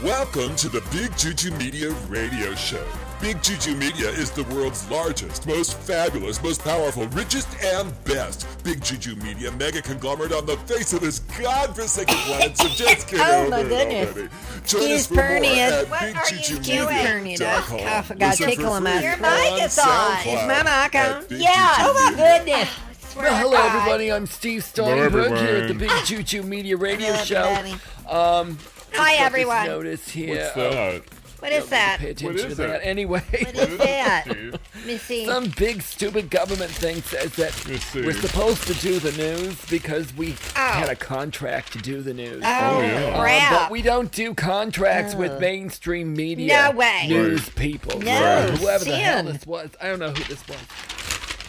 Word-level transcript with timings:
Welcome 0.00 0.56
to 0.56 0.68
the 0.68 0.80
Big 0.90 1.16
Juju 1.16 1.52
Media 1.52 1.90
Radio 2.08 2.54
Show. 2.56 2.84
Big 3.20 3.40
Juju 3.40 3.76
Media 3.76 4.08
is 4.08 4.32
the 4.32 4.42
world's 4.44 4.90
largest, 4.90 5.46
most 5.46 5.78
fabulous, 5.78 6.42
most 6.42 6.60
powerful, 6.64 7.06
richest, 7.08 7.46
and 7.62 7.92
best 8.04 8.48
Big 8.64 8.82
Juju 8.82 9.14
Media 9.16 9.52
mega 9.52 9.80
conglomerate 9.80 10.32
on 10.32 10.44
the 10.44 10.56
face 10.56 10.92
of 10.92 11.02
this 11.02 11.20
godforsaken 11.20 12.16
planet. 12.16 12.56
So 12.58 12.66
just 12.68 13.08
get 13.10 13.20
Oh, 13.20 13.42
over 13.42 13.50
my 13.50 13.60
it 13.60 13.68
goodness. 13.68 14.08
already. 14.16 14.28
Join 14.66 14.82
He's 14.82 15.00
us 15.02 15.06
for 15.06 15.14
more 15.14 15.22
burning 15.28 15.50
it. 15.52 15.58
at 15.72 15.88
What 15.88 16.02
are 16.02 16.08
you 16.08 16.14
BigJujuMedia.com. 16.58 17.76
doing? 17.78 17.86
I 17.86 18.02
forgot 18.02 18.30
Listen 18.30 18.46
tickle 18.48 18.70
for 18.70 18.76
him 18.78 18.86
out. 18.88 19.02
Your 19.04 19.16
mic 19.18 19.62
is 19.64 19.78
on. 19.78 19.86
SoundCloud 19.86 20.26
Is 20.26 20.48
my 20.48 20.82
mic 20.82 20.94
on? 20.96 21.24
Yeah. 21.40 21.74
Oh 21.78 21.94
my 21.94 22.16
goodness. 22.16 22.68
Well, 23.14 23.36
hello, 23.36 23.56
everybody. 23.62 24.10
I'm 24.10 24.26
Steve 24.26 24.68
Hello, 24.74 24.94
here 25.36 25.56
at 25.58 25.68
the. 25.68 25.74
Big 25.74 25.90
Choo 26.06 26.22
Choo 26.24 26.42
Media 26.42 26.76
Radio 26.78 27.14
Show. 27.18 27.54
Um, 28.08 28.58
Hi, 28.94 29.12
got 29.16 29.18
this 29.18 29.20
everyone. 29.26 29.66
Notice 29.66 30.08
here. 30.08 30.36
What's 30.36 30.54
that? 30.54 31.02
What 31.40 31.50
is 31.52 31.68
that? 31.70 31.96
Pay 31.98 32.10
attention 32.10 32.26
What 32.28 32.36
is 32.52 32.56
to 32.56 32.62
that. 32.62 32.82
it? 32.82 32.86
Anyway, 32.86 33.20
What 33.28 33.54
is 33.56 33.78
that? 33.78 34.24
Steve? 34.30 34.52
Let 34.76 34.86
me 34.86 34.96
see. 34.96 35.26
some 35.26 35.52
big 35.56 35.82
stupid 35.82 36.30
government 36.30 36.70
thing 36.70 37.02
says 37.02 37.34
that 37.34 37.66
Let's 37.68 37.84
see. 37.86 38.02
we're 38.02 38.12
supposed 38.12 38.64
to 38.68 38.74
do 38.74 39.00
the 39.00 39.10
news 39.12 39.56
because 39.68 40.14
we 40.16 40.36
Oh. 40.56 40.60
had 40.68 40.88
a 40.88 40.94
contract 40.94 41.72
to 41.72 41.78
do 41.80 42.00
the 42.00 42.14
news. 42.14 42.44
oh, 42.46 42.80
yeah. 42.80 43.06
Um, 43.12 43.20
crap. 43.20 43.50
but 43.50 43.70
we 43.72 43.82
don't 43.82 44.12
do 44.12 44.34
contracts 44.34 45.16
with 45.16 45.32
Oh. 45.32 45.38
mainstream 45.40 46.14
media. 46.14 46.70
No 46.70 46.76
way. 46.78 47.06
News 47.08 47.48
people. 47.50 47.98
No, 47.98 48.46
So 48.46 48.56
whoever 48.58 48.84
the 48.84 48.94
hell 48.96 49.24
Sin. 49.24 49.32
this 49.32 49.44
was. 49.44 49.70
I 49.80 49.88
don't 49.88 49.98
know 49.98 50.10
who 50.10 50.22
this 50.24 50.46
was. 50.46 50.58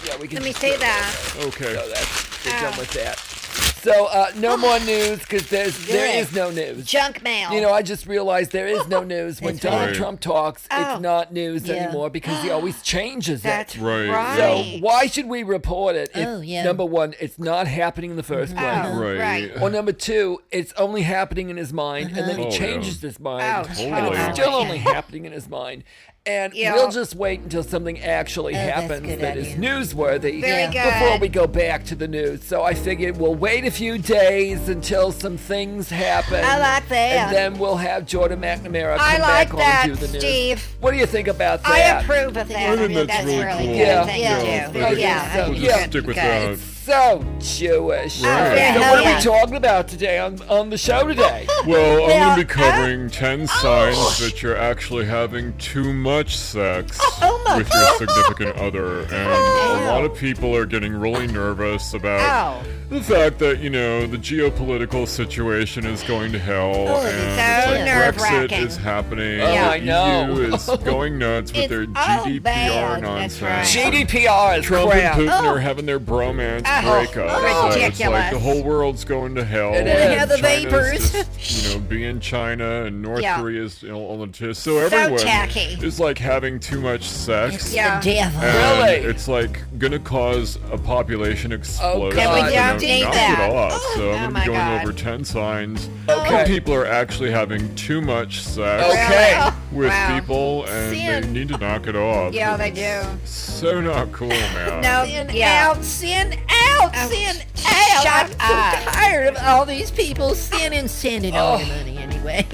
Yeah, 0.08 0.18
we 0.20 0.28
can 0.28 0.38
Let 0.38 0.44
me 0.44 0.50
just 0.50 0.60
see 0.62 0.72
do 0.72 0.78
that. 0.80 1.36
Okay. 1.38 1.76
So 1.76 1.88
that's 1.88 2.46
we're 2.46 2.58
Oh. 2.58 2.62
done 2.62 2.80
with 2.80 2.92
that. 2.94 3.20
So 3.54 4.06
uh, 4.06 4.32
no 4.38 4.56
more 4.56 4.80
news 4.80 5.20
because 5.20 5.50
there's 5.50 5.78
there 5.88 6.08
Good. 6.08 6.20
is 6.20 6.34
no 6.34 6.52
news. 6.52 6.86
Junk 6.86 7.22
mail. 7.22 7.52
You 7.52 7.60
know, 7.60 7.74
I 7.74 7.82
just 7.82 8.08
realized 8.08 8.52
there 8.54 8.68
is 8.68 8.88
no 8.88 9.04
news 9.16 9.42
when 9.42 9.56
That's 9.56 9.64
Donald 9.64 9.88
right. 9.90 9.96
Trump 9.96 10.22
talks. 10.22 10.66
Oh. 10.72 10.94
It's 10.94 11.02
not 11.02 11.34
news 11.34 11.68
Yeah. 11.68 11.76
anymore 11.76 12.10
because 12.10 12.42
he 12.42 12.50
always 12.50 12.82
changes 12.84 13.42
That's 13.42 13.76
it. 13.76 13.82
Right. 13.82 14.08
right. 14.10 14.38
So 14.38 14.80
why 14.80 15.08
should 15.08 15.28
we 15.28 15.44
report 15.44 15.96
it 15.98 16.12
if 16.16 16.26
Oh, 16.28 16.40
yeah. 16.40 16.64
number 16.64 16.86
one, 16.86 17.14
it's 17.20 17.38
not 17.38 17.68
happening 17.68 18.12
in 18.12 18.16
the 18.16 18.24
first 18.24 18.56
place? 18.56 18.66
Oh, 18.86 18.98
Right. 19.00 19.20
right. 19.20 19.62
Or 19.62 19.70
number 19.70 19.92
two, 19.92 20.42
it's 20.50 20.72
only 20.78 21.02
happening 21.02 21.50
in 21.50 21.58
his 21.58 21.74
mind, 21.74 22.10
and 22.18 22.30
then 22.30 22.38
he 22.38 22.46
Oh, 22.46 22.52
yeah. 22.52 22.58
changes 22.58 23.02
his 23.02 23.20
mind, 23.20 23.68
Oh, 23.68 23.84
and 23.84 24.16
it's 24.16 24.40
still 24.40 24.54
only 24.56 24.78
happening 24.94 25.26
in 25.26 25.34
his 25.34 25.50
mind. 25.50 25.84
And 26.26 26.54
Yeah. 26.54 26.74
we'll 26.76 26.90
just 26.90 27.16
wait 27.16 27.42
until 27.42 27.64
something 27.64 28.00
actually 28.00 28.54
Oh, 28.56 28.58
happens 28.58 29.06
good 29.06 29.20
that 29.20 29.36
is 29.36 29.56
idea. 29.56 29.58
newsworthy 29.58 30.42
before 30.72 31.18
we 31.18 31.28
go 31.28 31.48
back 31.48 31.84
to 31.88 31.96
the 31.96 32.08
news. 32.08 32.46
So 32.46 32.64
I 32.64 32.74
figured 32.76 33.18
we'll 33.18 33.36
wait 33.36 33.66
a 33.66 33.72
few 33.72 33.98
days 33.98 34.70
until 34.70 35.12
some 35.12 35.36
things 35.36 35.90
happen. 35.90 36.42
I 36.46 36.58
like 36.60 36.88
that. 36.88 37.28
And 37.28 37.36
then 37.36 37.60
we'll 37.60 37.76
have 37.76 38.06
Jordan 38.06 38.40
McNamara 38.40 38.96
come 38.96 39.06
I 39.06 39.18
like 39.18 39.50
back 39.50 39.58
that, 39.58 39.84
on 39.86 39.90
and 39.92 40.00
do 40.00 40.08
the 40.08 40.14
news. 40.14 40.24
Steve. 40.24 40.68
What 40.80 40.92
do 40.92 40.98
you 40.98 41.06
think 41.08 41.28
about 41.28 41.62
that? 41.64 41.72
I 41.72 41.80
approve 42.02 42.38
of 42.38 42.48
that. 42.48 42.52
I 42.58 42.78
think 42.78 42.94
that's 42.94 43.08
that's 43.08 43.26
really 43.26 43.44
really 43.44 43.58
cool. 43.58 43.68
good 43.74 43.78
Yeah. 43.80 44.06
thing 44.06 44.22
Yeah. 44.22 44.38
to 44.40 44.46
Yeah, 44.46 44.72
do. 44.72 44.80
I 44.82 44.86
think 44.92 45.00
yeah. 45.02 45.34
so. 45.36 45.50
We'll 45.50 45.60
just 45.60 45.66
Yeah. 45.78 45.86
stick 45.90 46.08
with 46.08 46.18
Okay. 46.18 46.56
that. 46.56 46.60
So 46.84 47.24
Jewish. 47.40 48.22
Right. 48.22 48.56
yeah, 48.58 48.74
So 48.74 48.82
hell 48.82 48.92
what 48.96 49.00
are 49.00 49.10
yeah. 49.10 49.18
we 49.18 49.24
talking 49.24 49.56
about 49.56 49.88
today 49.88 50.20
on, 50.20 50.42
on 50.50 50.70
the 50.70 50.78
show 50.78 51.08
today? 51.08 51.48
Well, 51.66 52.04
I'm 52.04 52.10
going 52.10 52.40
to 52.42 52.46
be 52.46 52.62
covering 52.62 53.10
10 53.10 53.48
signs 53.48 53.96
Oh. 53.98 54.18
that 54.20 54.42
you're 54.44 54.58
actually 54.58 55.06
having 55.06 55.58
too 55.60 55.94
much 55.94 56.36
sex 56.38 56.98
Oh, 57.02 57.18
oh 57.22 57.42
my 57.46 57.60
with 57.60 57.70
your 57.74 57.98
significant 58.00 58.58
other. 58.58 59.00
And 59.04 59.14
Oh. 59.14 59.80
a 59.82 59.86
lot 59.88 60.04
of 60.04 60.14
people 60.14 60.54
are 60.58 60.66
getting 60.66 60.94
really 60.94 61.26
nervous 61.28 61.94
about 61.94 62.62
Oh. 62.62 62.68
the 62.90 63.02
fact 63.02 63.40
that, 63.40 63.60
you 63.60 63.70
know, 63.70 64.06
the 64.06 64.18
geopolitical 64.18 65.08
situation 65.08 65.86
is 65.86 66.04
going 66.04 66.34
to 66.34 66.40
hell. 66.40 66.74
Oh, 66.76 67.06
and 67.06 67.16
it's 67.16 67.38
it's 67.40 67.66
so 67.66 67.72
like. 67.72 68.50
Brexit 68.50 68.60
is 68.68 68.76
happening. 68.76 69.40
Yeah, 69.40 69.70
I 69.70 69.80
the 69.80 69.86
know. 69.86 70.36
EU 70.36 70.54
is 70.54 70.66
going 70.84 71.18
nuts 71.18 71.54
with 71.54 71.62
It's 71.62 71.70
their 71.70 71.86
GDPR 71.86 72.42
bad, 72.44 73.02
nonsense. 73.04 73.42
right. 73.42 73.66
GDPR 73.66 74.58
is 74.60 74.66
Trump 74.66 74.92
crap. 74.92 75.18
and 75.18 75.30
Putin 75.30 75.44
Oh. 75.44 75.48
are 75.48 75.60
having 75.60 75.86
their 75.86 76.00
bromance 76.00 76.66
Oh, 76.84 76.92
breakup. 76.94 77.74
so 77.74 77.80
it's 77.80 78.00
like 78.00 78.32
the 78.34 78.40
whole 78.40 78.64
world's 78.64 79.04
going 79.06 79.36
to 79.36 79.44
hell. 79.44 79.74
It 79.74 79.88
and 79.88 79.88
is. 79.90 79.94
Yeah, 79.96 80.26
the 80.26 80.38
China's 80.38 80.64
vapors. 80.64 81.12
Just, 81.12 81.68
you 81.68 81.74
know, 81.74 81.80
being 81.86 82.20
China 82.20 82.84
and 82.86 83.02
North 83.02 83.22
Yeah. 83.22 83.40
Korea's 83.40 83.84
you 83.84 83.90
know, 83.90 84.08
on 84.08 84.20
the 84.20 84.28
tip. 84.28 84.56
So 84.56 84.78
everyone 84.78 85.20
tacky. 85.20 85.78
is 85.86 86.00
like 86.00 86.18
having 86.18 86.60
too 86.60 86.82
much 86.82 87.04
sex. 87.10 87.74
Yeah. 87.74 88.00
The 88.00 88.14
devil. 88.16 88.42
And 88.42 88.80
Really? 88.80 89.10
It's 89.10 89.28
like 89.28 89.60
gonna 89.78 90.00
cause 90.00 90.58
a 90.72 90.78
population 90.78 91.52
oh, 91.52 91.56
explosion. 91.56 92.18
God. 92.18 92.38
And 92.40 92.48
we 92.48 92.54
you 92.54 92.60
know, 92.60 92.80
don't 92.80 93.02
knock 93.04 93.14
that. 93.14 93.50
it 93.50 93.56
off. 93.56 93.72
Oh, 93.76 93.94
so 93.98 94.10
Oh 94.12 94.14
I'm 94.14 94.34
gonna 94.34 94.40
be 94.42 94.46
going 94.48 94.58
God. 94.60 94.82
over 94.82 94.94
ten 94.94 95.24
signs 95.26 95.90
Okay. 96.10 96.34
when 96.34 96.46
people 96.48 96.74
are 96.74 96.86
actually 96.86 97.32
having 97.32 97.74
too 97.76 98.02
much 98.02 98.42
sex 98.42 98.84
Okay. 98.94 99.50
With 99.72 99.90
Wow. 99.90 100.20
people 100.20 100.66
and 100.68 100.94
they 100.96 101.28
need 101.32 101.48
to 101.50 101.58
knock 101.58 101.88
it 101.88 101.96
off. 101.96 102.34
Yeah, 102.34 102.56
they 102.58 102.72
do. 102.72 103.02
So 103.26 103.82
not 103.82 104.12
cool, 104.12 104.28
man. 104.30 104.82
No, 104.82 105.06
Sin 105.06 105.30
yeah. 105.34 105.68
out, 105.70 105.84
sin 105.84 106.34
out, 106.34 106.63
Oh, 106.76 107.10
sin 107.10 107.38
out. 107.66 108.06
I'm 108.06 108.32
up. 108.40 108.84
so 108.84 108.92
tired 108.92 109.28
of 109.28 109.38
all 109.44 109.66
these 109.66 109.92
people 109.92 110.36
sinning, 110.36 110.88
sending 110.88 111.36
all 111.36 111.58
the 111.58 111.64
Oh. 111.66 111.78
money 111.78 111.98
anyway. 111.98 112.46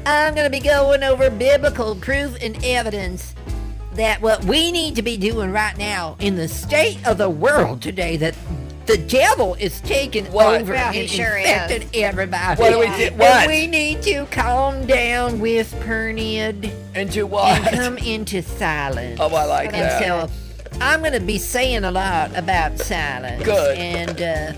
I'm 0.06 0.34
going 0.34 0.50
to 0.50 0.50
be 0.50 0.60
going 0.64 1.02
over 1.02 1.30
biblical 1.30 1.94
proof 1.96 2.36
and 2.40 2.62
evidence 2.64 3.34
that 3.94 4.20
what 4.22 4.44
we 4.44 4.70
need 4.70 4.94
to 4.96 5.02
be 5.02 5.16
doing 5.16 5.50
right 5.50 5.76
now 5.76 6.16
in 6.20 6.36
the 6.36 6.46
state 6.48 7.04
of 7.06 7.18
the 7.18 7.28
world 7.30 7.82
today 7.82 8.16
that 8.18 8.34
the 8.86 8.96
devil 8.96 9.54
is 9.56 9.80
taking 9.82 10.24
What? 10.32 10.62
over 10.62 10.74
he 10.78 11.00
and 11.00 11.10
sure 11.10 11.36
infected 11.36 11.82
is. 11.82 11.88
everybody. 11.94 12.58
What 12.60 12.70
do 12.72 12.78
we 12.78 12.86
Yeah. 12.86 12.96
do? 12.96 13.04
And 13.06 13.18
What? 13.18 13.46
we 13.48 13.66
need 13.66 14.00
to 14.02 14.24
calm 14.30 14.86
down 14.86 15.40
with 15.40 15.74
Pernid 15.84 16.70
And 16.94 17.10
do 17.10 17.26
what? 17.26 17.58
and 17.66 17.76
come 17.76 17.98
into 17.98 18.40
silence. 18.42 19.18
Oh, 19.20 19.34
I 19.34 19.44
like 19.44 19.74
And 19.74 19.82
that. 19.82 20.02
so 20.02 20.30
I'm 20.80 21.00
going 21.00 21.12
to 21.12 21.20
be 21.20 21.38
saying 21.38 21.84
a 21.84 21.90
lot 21.90 22.36
about 22.36 22.78
silence. 22.78 23.42
Good. 23.44 23.78
And 23.78 24.22
uh, 24.22 24.52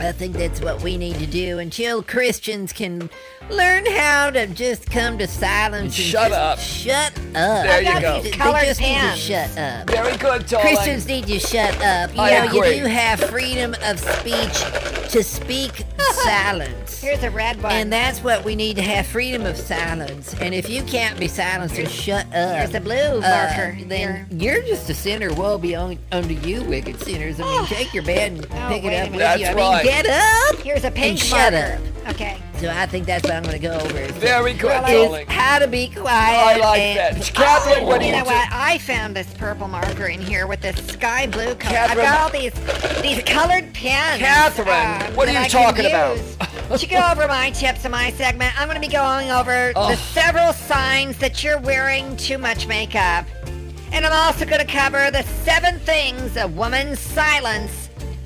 I 0.00 0.12
think 0.12 0.34
that's 0.36 0.60
what 0.62 0.80
we 0.82 0.96
need 0.96 1.16
to 1.18 1.26
do 1.26 1.58
until 1.58 2.02
Christians 2.02 2.72
can 2.72 3.10
learn 3.50 3.84
how 3.84 4.30
to 4.30 4.46
just 4.46 4.90
come 4.90 5.18
to 5.18 5.26
silence. 5.26 5.84
and 5.98 6.06
Shut 6.06 6.32
up. 6.32 6.58
Shut 6.58 7.12
up. 7.18 7.64
There 7.66 7.82
you 7.82 7.94
They- 7.94 8.00
go. 8.00 8.20
They 8.22 8.30
Colored 8.30 8.64
just 8.64 8.80
need 8.80 8.98
to 9.00 9.16
shut 9.16 9.58
up. 9.58 9.90
Very 9.90 10.16
good, 10.16 10.46
darling. 10.46 10.74
Christians 10.74 11.06
need 11.06 11.26
to 11.26 11.38
shut 11.38 11.74
up. 11.82 12.14
You 12.14 12.20
I 12.22 12.30
know, 12.30 12.44
agree. 12.46 12.76
you 12.76 12.82
do 12.84 12.86
have 12.88 13.20
freedom 13.20 13.74
of 13.84 13.98
speech 14.00 15.10
to 15.12 15.22
speak 15.22 15.84
silence. 16.24 17.00
Here's 17.02 17.22
a 17.22 17.30
red 17.30 17.62
one. 17.62 17.72
And 17.72 17.92
that's 17.92 18.22
what 18.22 18.44
we 18.44 18.54
need 18.54 18.76
to 18.76 18.82
have 18.82 19.06
freedom 19.06 19.44
of 19.46 19.56
silence. 19.56 20.34
And 20.40 20.54
if 20.54 20.68
you 20.68 20.82
can't 20.84 21.18
be 21.18 21.28
silenced, 21.28 21.76
then 21.76 21.88
shut 21.88 22.26
up. 22.34 22.56
Here's 22.58 22.70
the 22.70 22.80
blue 22.80 22.94
Uh, 22.94 23.20
marker. 23.20 23.78
then 23.86 24.26
you're 24.30 24.62
just 24.62 24.88
a 24.90 24.94
sinner. 24.94 25.32
Woe 25.34 25.58
be 25.58 25.74
on, 25.74 25.98
unto 26.12 26.34
you, 26.34 26.62
wicked 26.64 27.00
sinners. 27.00 27.40
I 27.40 27.44
mean, 27.44 27.66
take 27.66 27.92
your 27.94 28.02
bed 28.04 28.32
and 28.32 28.46
Oh, 28.50 28.68
pick 28.68 28.84
it 28.84 28.94
up 28.94 29.06
with 29.06 29.14
you. 29.14 29.18
That's 29.20 29.42
I 29.42 29.54
mean, 29.54 29.56
right. 29.56 29.84
Get 29.90 30.06
up. 30.06 30.56
Here's 30.60 30.84
a 30.84 30.90
pink 30.90 31.10
And 31.12 31.18
shut 31.18 31.52
marker. 31.52 31.74
up. 32.06 32.14
Okay. 32.14 32.38
So 32.58 32.68
I 32.70 32.84
think 32.86 33.06
that's 33.06 33.24
what 33.24 33.32
I'm 33.34 33.42
going 33.42 33.54
to 33.54 33.58
go 33.60 33.72
over. 33.78 33.98
is- 33.98 34.10
Very 34.12 34.52
good, 34.52 34.68
Really? 34.84 35.04
darling. 35.04 35.26
how 35.28 35.58
to 35.58 35.66
be 35.66 35.88
quiet. 35.88 36.36
I 36.38 36.56
like 36.58 36.80
and- 36.80 37.16
that. 37.22 37.34
Catherine, 37.34 37.86
what 37.86 38.00
do 38.00 38.06
you 38.06 38.12
you 38.12 38.18
know 38.18 38.24
do? 38.24 38.30
what? 38.30 38.48
I 38.52 38.78
found 38.78 39.16
this 39.16 39.32
purple 39.34 39.66
marker 39.68 40.06
in 40.06 40.20
here 40.20 40.46
with 40.46 40.60
this 40.60 40.76
sky 40.88 41.26
blue 41.26 41.54
color. 41.54 41.74
Catherine- 41.74 42.06
I've 42.06 42.12
got 42.12 42.20
all 42.20 42.30
these 42.30 42.52
these 43.02 43.22
colored 43.24 43.72
pens. 43.72 44.20
Catherine, 44.20 44.68
uh, 44.68 45.10
what 45.12 45.28
are 45.28 45.32
you 45.32 45.38
I 45.38 45.48
talking 45.48 45.86
about? 45.86 46.16
use 46.70 46.80
to 46.80 46.86
go 46.86 47.00
over 47.10 47.26
my 47.28 47.50
tips 47.50 47.84
in 47.86 47.90
my 47.92 48.10
segment, 48.12 48.58
I'm 48.60 48.68
going 48.68 48.80
to 48.80 48.86
be 48.86 48.92
going 48.92 49.30
over 49.30 49.72
Oh. 49.74 49.88
the 49.88 49.96
several 49.96 50.52
signs 50.52 51.16
that 51.18 51.42
you're 51.42 51.58
wearing 51.60 52.16
too 52.18 52.36
much 52.38 52.66
makeup. 52.66 53.24
And 53.92 54.04
I'm 54.06 54.12
also 54.12 54.44
going 54.44 54.60
to 54.60 54.70
cover 54.70 55.10
the 55.10 55.22
seven 55.44 55.78
things 55.80 56.36
a 56.36 56.46
woman's 56.46 57.00
silence 57.00 57.79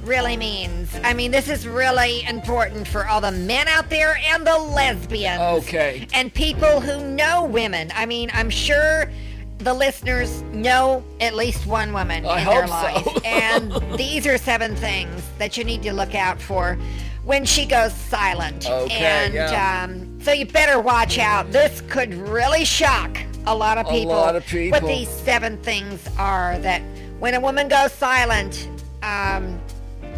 really 0.06 0.37
means. 0.37 0.94
I 1.03 1.15
mean, 1.15 1.31
this 1.31 1.48
is 1.48 1.66
really 1.66 2.25
important 2.25 2.87
for 2.87 3.06
all 3.06 3.20
the 3.20 3.32
men 3.32 3.69
out 3.69 3.91
there 3.91 4.19
and 4.25 4.47
the 4.47 4.56
lesbians. 4.56 5.41
Okay. 5.64 6.06
And 6.12 6.32
people 6.32 6.81
who 6.81 7.06
know 7.08 7.44
women. 7.44 7.90
I 7.94 8.06
mean, 8.06 8.31
I'm 8.32 8.50
sure 8.50 9.11
the 9.58 9.75
listeners 9.75 10.43
know 10.52 11.02
at 11.20 11.34
least 11.34 11.67
one 11.67 11.93
woman 11.93 12.26
I 12.26 12.40
in 12.40 12.46
their 12.46 12.67
hope 12.67 12.69
so. 12.69 13.11
life. 13.12 13.25
and 13.25 13.99
these 13.99 14.26
are 14.26 14.37
seven 14.37 14.76
things 14.76 15.23
that 15.38 15.56
you 15.56 15.64
need 15.64 15.82
to 15.84 15.93
look 15.93 16.14
out 16.14 16.40
for 16.40 16.78
when 17.25 17.44
she 17.44 17.64
goes 17.64 17.93
silent. 17.93 18.69
Okay, 18.69 18.94
and 18.94 19.34
yeah. 19.34 19.84
um, 19.84 20.20
so 20.20 20.32
you 20.32 20.46
better 20.46 20.81
watch 20.81 21.19
out. 21.19 21.50
This 21.50 21.81
could 21.88 22.14
really 22.14 22.64
shock 22.64 23.19
a 23.46 23.55
lot 23.55 23.78
of 23.78 23.88
people. 23.88 24.12
A 24.12 24.17
lot 24.17 24.37
of 24.37 24.46
people. 24.46 24.78
What 24.78 24.87
these 24.87 25.08
seven 25.08 25.56
things 25.58 26.06
are 26.19 26.58
that 26.58 26.82
when 27.19 27.34
a 27.34 27.40
woman 27.40 27.69
goes 27.69 27.93
silent, 27.93 28.69
um, 29.02 29.58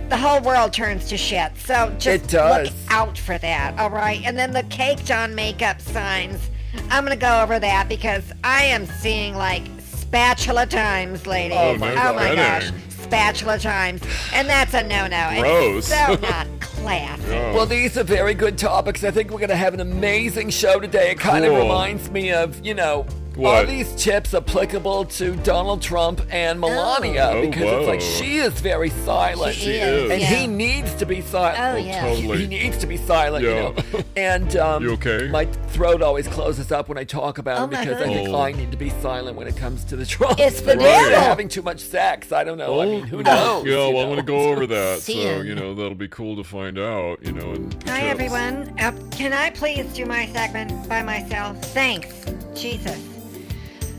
the 0.09 0.17
whole 0.17 0.41
world 0.41 0.73
turns 0.73 1.09
to 1.09 1.17
shit. 1.17 1.53
So 1.59 1.91
just 1.99 2.25
It 2.25 2.29
does. 2.29 2.69
look 2.69 2.75
out 2.91 3.19
for 3.19 3.39
that, 3.39 3.79
all 3.79 3.91
right? 3.91 4.23
And 4.25 4.39
then 4.39 4.53
the 4.53 4.63
caked 4.65 5.11
on 5.11 5.35
makeup 5.35 5.81
signs. 5.81 6.51
I'm 6.91 7.05
going 7.05 7.17
to 7.19 7.21
go 7.21 7.43
over 7.43 7.59
that 7.59 7.89
because 7.89 8.23
I 8.45 8.65
am 8.65 8.87
seeing 8.87 9.35
like 9.35 9.63
spatula 9.81 10.67
times, 10.67 11.27
ladies. 11.27 11.57
Oh, 11.61 11.77
my 11.79 11.91
oh 12.09 12.15
my 12.15 12.35
gosh. 12.35 12.71
Spatula 12.91 13.59
times. 13.59 14.03
And 14.33 14.49
that's 14.49 14.75
a 14.75 14.83
no 14.83 15.07
no. 15.07 15.41
Gross. 15.41 15.79
It's 15.79 15.89
so 15.89 16.15
not 16.29 16.47
class. 16.61 17.21
Yeah. 17.29 17.53
Well, 17.55 17.67
these 17.67 17.97
are 17.97 18.03
very 18.05 18.35
good 18.35 18.59
topics. 18.59 19.05
I 19.05 19.11
think 19.11 19.31
we're 19.31 19.39
going 19.39 19.49
to 19.51 19.57
have 19.57 19.75
an 19.75 19.81
amazing 19.81 20.51
show 20.51 20.79
today. 20.81 21.11
It 21.13 21.19
kind 21.19 21.45
of 21.45 21.53
Cool. 21.53 21.63
reminds 21.63 22.11
me 22.11 22.33
of, 22.33 22.65
you 22.65 22.75
know, 22.75 23.07
are 23.45 23.67
these 23.67 23.95
tips 23.97 24.33
applicable 24.35 25.05
to 25.07 25.37
Donald 25.37 25.83
Trump 25.83 26.21
and 26.31 26.59
Melania? 26.61 27.31
Oh, 27.35 27.41
because 27.43 27.63
it's 27.65 27.87
like 27.89 28.01
she 28.01 28.37
is 28.39 28.53
very 28.61 28.91
silent. 28.91 29.55
She 29.55 29.73
is. 29.73 30.11
And 30.11 30.21
yeah. 30.21 30.27
he 30.29 30.47
needs 30.47 30.95
to 30.95 31.07
be 31.07 31.21
silent. 31.21 31.59
Oh, 31.61 31.73
Oh, 31.73 31.77
yeah. 31.77 32.01
totally. 32.01 32.39
He 32.39 32.47
needs 32.47 32.79
to 32.79 32.87
be 32.87 32.97
silent, 32.97 33.45
you 33.45 33.51
Yeah. 33.51 33.61
know. 33.63 33.75
And 34.17 34.57
um, 34.67 34.83
You 34.83 34.93
okay? 34.93 35.29
my 35.29 35.45
throat 35.45 36.01
always 36.03 36.27
closes 36.29 36.73
up 36.73 36.89
when 36.89 36.97
I 36.99 37.05
talk 37.05 37.39
about 37.39 37.59
Oh, 37.59 37.65
him 37.65 37.71
because 37.71 38.01
I 38.01 38.05
think 38.05 38.15
goodness. 38.15 38.35
I 38.35 38.53
need 38.53 38.71
to 38.71 38.77
be 38.79 38.91
silent 39.03 39.37
when 39.37 39.47
it 39.47 39.57
comes 39.57 39.85
to 39.87 39.97
the 39.97 40.07
Trump. 40.07 40.39
It's 40.41 40.61
the 40.61 40.69
thing. 40.73 40.79
devil. 40.79 41.19
Having 41.19 41.49
too 41.49 41.63
much 41.63 41.81
sex. 41.81 42.33
I 42.33 42.45
don't 42.45 42.59
know. 42.59 42.81
I 42.81 42.87
mean, 42.87 43.03
who 43.05 43.23
knows? 43.23 43.65
Yeah, 43.67 43.89
you 43.89 43.95
well, 43.95 44.03
I'm 44.05 44.09
going 44.09 44.17
to 44.17 44.23
go 44.23 44.39
over 44.51 44.67
that. 44.67 45.01
So, 45.01 45.13
Sin. 45.13 45.47
you 45.47 45.55
know, 45.55 45.75
that'll 45.75 45.95
be 45.95 46.09
cool 46.09 46.37
to 46.37 46.45
find 46.45 46.79
out, 46.79 47.23
you 47.25 47.33
know. 47.33 47.51
And 47.53 47.75
Hi, 47.89 48.01
tips. 48.01 48.11
everyone. 48.13 48.75
Uh, 48.79 48.93
can 49.11 49.33
I 49.33 49.51
please 49.51 49.87
do 49.93 50.07
my 50.07 50.27
segment 50.29 50.89
by 50.89 51.03
myself? 51.03 51.63
Thanks. 51.75 52.15
Jesus. 52.55 52.99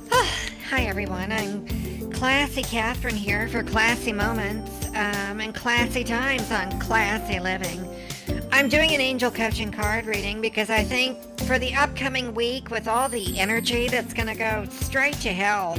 Hi, 0.69 0.83
everyone. 0.83 1.31
I'm 1.31 2.11
Classy 2.11 2.61
Catherine 2.61 3.15
here 3.15 3.47
for 3.49 3.63
Classy 3.63 4.13
Moments 4.13 4.87
um, 4.89 5.41
and 5.41 5.53
Classy 5.53 6.03
Times 6.03 6.51
on 6.51 6.79
Classy 6.79 7.39
Living. 7.39 7.85
I'm 8.51 8.69
doing 8.69 8.91
an 8.93 9.01
angel 9.01 9.31
coaching 9.31 9.71
card 9.71 10.05
reading 10.05 10.39
because 10.39 10.69
I 10.69 10.83
think 10.83 11.17
for 11.41 11.59
the 11.59 11.73
upcoming 11.75 12.33
week, 12.33 12.69
with 12.69 12.87
all 12.87 13.09
the 13.09 13.39
energy 13.39 13.89
that's 13.89 14.13
going 14.13 14.27
to 14.27 14.35
go 14.35 14.65
straight 14.69 15.15
to 15.21 15.29
hell, 15.29 15.75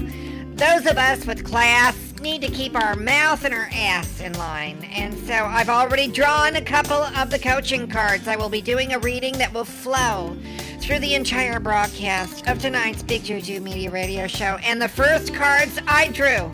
those 0.55 0.87
of 0.87 0.99
us 0.99 1.25
with 1.25 1.45
class 1.45 2.08
need 2.21 2.43
to 2.43 2.49
keep 2.49 2.75
our 2.75 2.95
mouth 2.97 3.45
and 3.45 3.55
our 3.55 3.69
ass 3.73 4.21
in 4.21 4.33
line. 4.35 4.83
And 4.93 5.17
so 5.19 5.35
I've 5.35 5.69
already 5.69 6.09
drawn 6.09 6.57
a 6.57 6.63
couple 6.63 6.97
of 6.97 7.31
the 7.31 7.39
coaching 7.39 7.89
cards. 7.89 8.29
I 8.29 8.37
will 8.37 8.49
be 8.49 8.61
doing 8.61 8.93
a 8.93 8.99
reading 8.99 9.37
that 9.39 9.53
will 9.53 9.65
flow 9.65 10.37
through 10.81 11.01
the 11.01 11.15
entire 11.15 11.61
broadcast 11.61 12.47
of 12.49 12.59
tonight's 12.59 13.03
Big 13.03 13.25
Juju 13.25 13.61
Media 13.61 13.91
Radio 13.91 14.27
Show. 14.27 14.59
And 14.63 14.81
the 14.81 14.89
first 14.89 15.35
cards 15.35 15.79
I 15.87 16.09
drew 16.09 16.51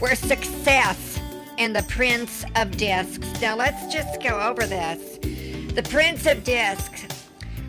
were 0.00 0.14
Success 0.14 1.20
and 1.58 1.74
the 1.74 1.84
Prince 1.84 2.44
of 2.56 2.76
Discs. 2.76 3.40
Now 3.40 3.56
let's 3.56 3.92
just 3.92 4.22
go 4.22 4.40
over 4.40 4.66
this. 4.66 5.18
The 5.74 5.82
Prince 5.88 6.26
of 6.26 6.44
Discs 6.44 7.06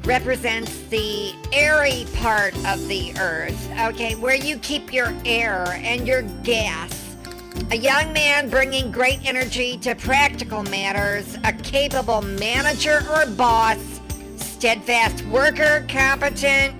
represents 0.03 0.81
the 0.89 1.33
airy 1.51 2.05
part 2.15 2.53
of 2.67 2.87
the 2.87 3.13
earth, 3.19 3.71
okay, 3.79 4.15
where 4.15 4.35
you 4.35 4.57
keep 4.59 4.93
your 4.93 5.13
air 5.25 5.65
and 5.81 6.07
your 6.07 6.21
gas. 6.43 7.04
A 7.71 7.77
young 7.77 8.13
man 8.13 8.49
bringing 8.49 8.91
great 8.91 9.19
energy 9.25 9.77
to 9.79 9.95
practical 9.95 10.63
matters, 10.63 11.37
a 11.43 11.51
capable 11.51 12.21
manager 12.21 13.03
or 13.11 13.25
boss, 13.25 13.79
steadfast 14.37 15.25
worker, 15.25 15.85
competent, 15.89 16.75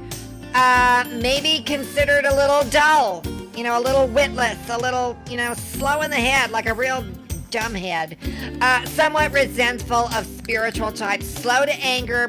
uh, 0.53 1.03
maybe 1.13 1.63
considered 1.63 2.25
a 2.25 2.35
little 2.35 2.63
dull, 2.69 3.23
you 3.55 3.63
know, 3.63 3.79
a 3.79 3.81
little 3.81 4.07
witless, 4.07 4.69
a 4.69 4.77
little, 4.77 5.17
you 5.29 5.37
know, 5.37 5.53
slow 5.53 6.01
in 6.01 6.11
the 6.11 6.15
head, 6.15 6.51
like 6.51 6.67
a 6.67 6.73
real 6.73 7.03
dumbhead, 7.49 8.17
uh, 8.61 8.85
somewhat 8.85 9.33
resentful 9.33 10.07
of 10.13 10.25
spiritual 10.25 10.91
types, 10.91 11.27
slow 11.27 11.65
to 11.65 11.73
anger, 11.83 12.27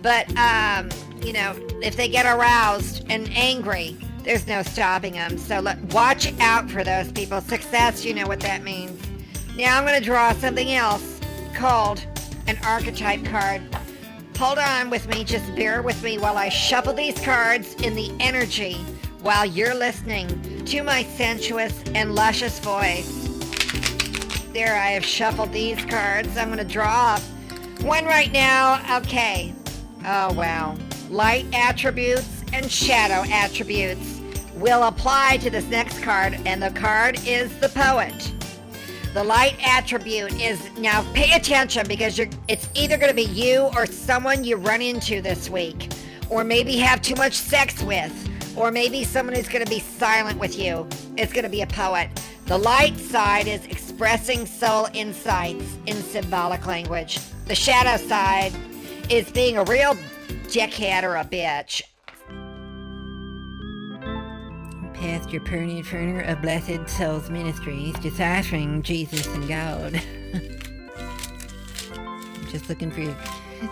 but, 0.00 0.28
um, 0.38 0.88
you 1.22 1.32
know, 1.32 1.54
if 1.82 1.96
they 1.96 2.08
get 2.08 2.24
aroused 2.24 3.04
and 3.10 3.28
angry, 3.34 3.96
there's 4.24 4.46
no 4.46 4.62
stopping 4.62 5.14
them. 5.14 5.38
So 5.38 5.62
watch 5.90 6.32
out 6.40 6.70
for 6.70 6.84
those 6.84 7.10
people. 7.12 7.40
Success, 7.40 8.04
you 8.04 8.14
know 8.14 8.26
what 8.26 8.40
that 8.40 8.62
means. 8.62 9.00
Now 9.56 9.78
I'm 9.78 9.84
going 9.84 9.98
to 9.98 10.04
draw 10.04 10.32
something 10.32 10.72
else 10.72 11.20
called 11.54 12.04
an 12.46 12.58
archetype 12.64 13.24
card. 13.24 13.62
Hold 14.36 14.58
on 14.58 14.88
with 14.88 15.06
me, 15.08 15.24
just 15.24 15.54
bear 15.54 15.82
with 15.82 16.02
me 16.02 16.18
while 16.18 16.38
I 16.38 16.48
shuffle 16.48 16.94
these 16.94 17.18
cards 17.20 17.74
in 17.82 17.94
the 17.94 18.10
energy 18.20 18.74
while 19.20 19.44
you're 19.44 19.74
listening 19.74 20.64
to 20.64 20.82
my 20.82 21.04
sensuous 21.04 21.82
and 21.94 22.14
luscious 22.14 22.58
voice. 22.60 23.28
There, 24.54 24.74
I 24.74 24.90
have 24.90 25.04
shuffled 25.04 25.52
these 25.52 25.84
cards. 25.84 26.36
I'm 26.36 26.48
going 26.48 26.58
to 26.58 26.64
draw 26.64 27.18
one 27.82 28.04
right 28.04 28.32
now. 28.32 28.98
Okay. 28.98 29.54
Oh, 30.04 30.32
wow. 30.32 30.76
Light 31.10 31.46
attributes 31.52 32.39
and 32.52 32.70
shadow 32.70 33.28
attributes 33.30 34.20
will 34.54 34.84
apply 34.84 35.38
to 35.38 35.50
this 35.50 35.66
next 35.66 36.02
card, 36.02 36.38
and 36.44 36.62
the 36.62 36.70
card 36.70 37.18
is 37.26 37.56
the 37.58 37.68
poet. 37.70 38.32
The 39.14 39.24
light 39.24 39.56
attribute 39.62 40.40
is 40.40 40.70
now 40.78 41.04
pay 41.14 41.32
attention 41.34 41.86
because 41.88 42.16
you're 42.16 42.28
it's 42.46 42.68
either 42.74 42.96
going 42.96 43.10
to 43.10 43.14
be 43.14 43.24
you 43.24 43.70
or 43.74 43.86
someone 43.86 44.44
you 44.44 44.56
run 44.56 44.82
into 44.82 45.20
this 45.20 45.50
week, 45.50 45.90
or 46.28 46.44
maybe 46.44 46.76
have 46.76 47.02
too 47.02 47.16
much 47.16 47.34
sex 47.34 47.82
with, 47.82 48.12
or 48.56 48.70
maybe 48.70 49.02
someone 49.02 49.34
who's 49.34 49.48
going 49.48 49.64
to 49.64 49.70
be 49.70 49.80
silent 49.80 50.38
with 50.38 50.56
you. 50.58 50.86
It's 51.16 51.32
going 51.32 51.44
to 51.44 51.50
be 51.50 51.62
a 51.62 51.66
poet. 51.66 52.08
The 52.46 52.58
light 52.58 52.96
side 52.98 53.48
is 53.48 53.64
expressing 53.66 54.46
soul 54.46 54.88
insights 54.92 55.78
in 55.86 55.96
symbolic 55.96 56.66
language. 56.66 57.18
The 57.46 57.54
shadow 57.54 57.96
side 58.04 58.52
is 59.08 59.30
being 59.30 59.56
a 59.56 59.64
real 59.64 59.96
dickhead 60.46 61.02
or 61.02 61.16
a 61.16 61.24
bitch. 61.24 61.82
Pastor 65.00 65.40
Perny 65.40 65.82
Ferner 65.82 66.30
of 66.30 66.42
Blessed 66.42 66.86
Souls 66.86 67.30
Ministries, 67.30 67.94
deciphering 68.00 68.82
Jesus 68.82 69.26
and 69.28 69.48
God. 69.48 69.94
Just 72.50 72.68
looking 72.68 72.90
for 72.90 73.16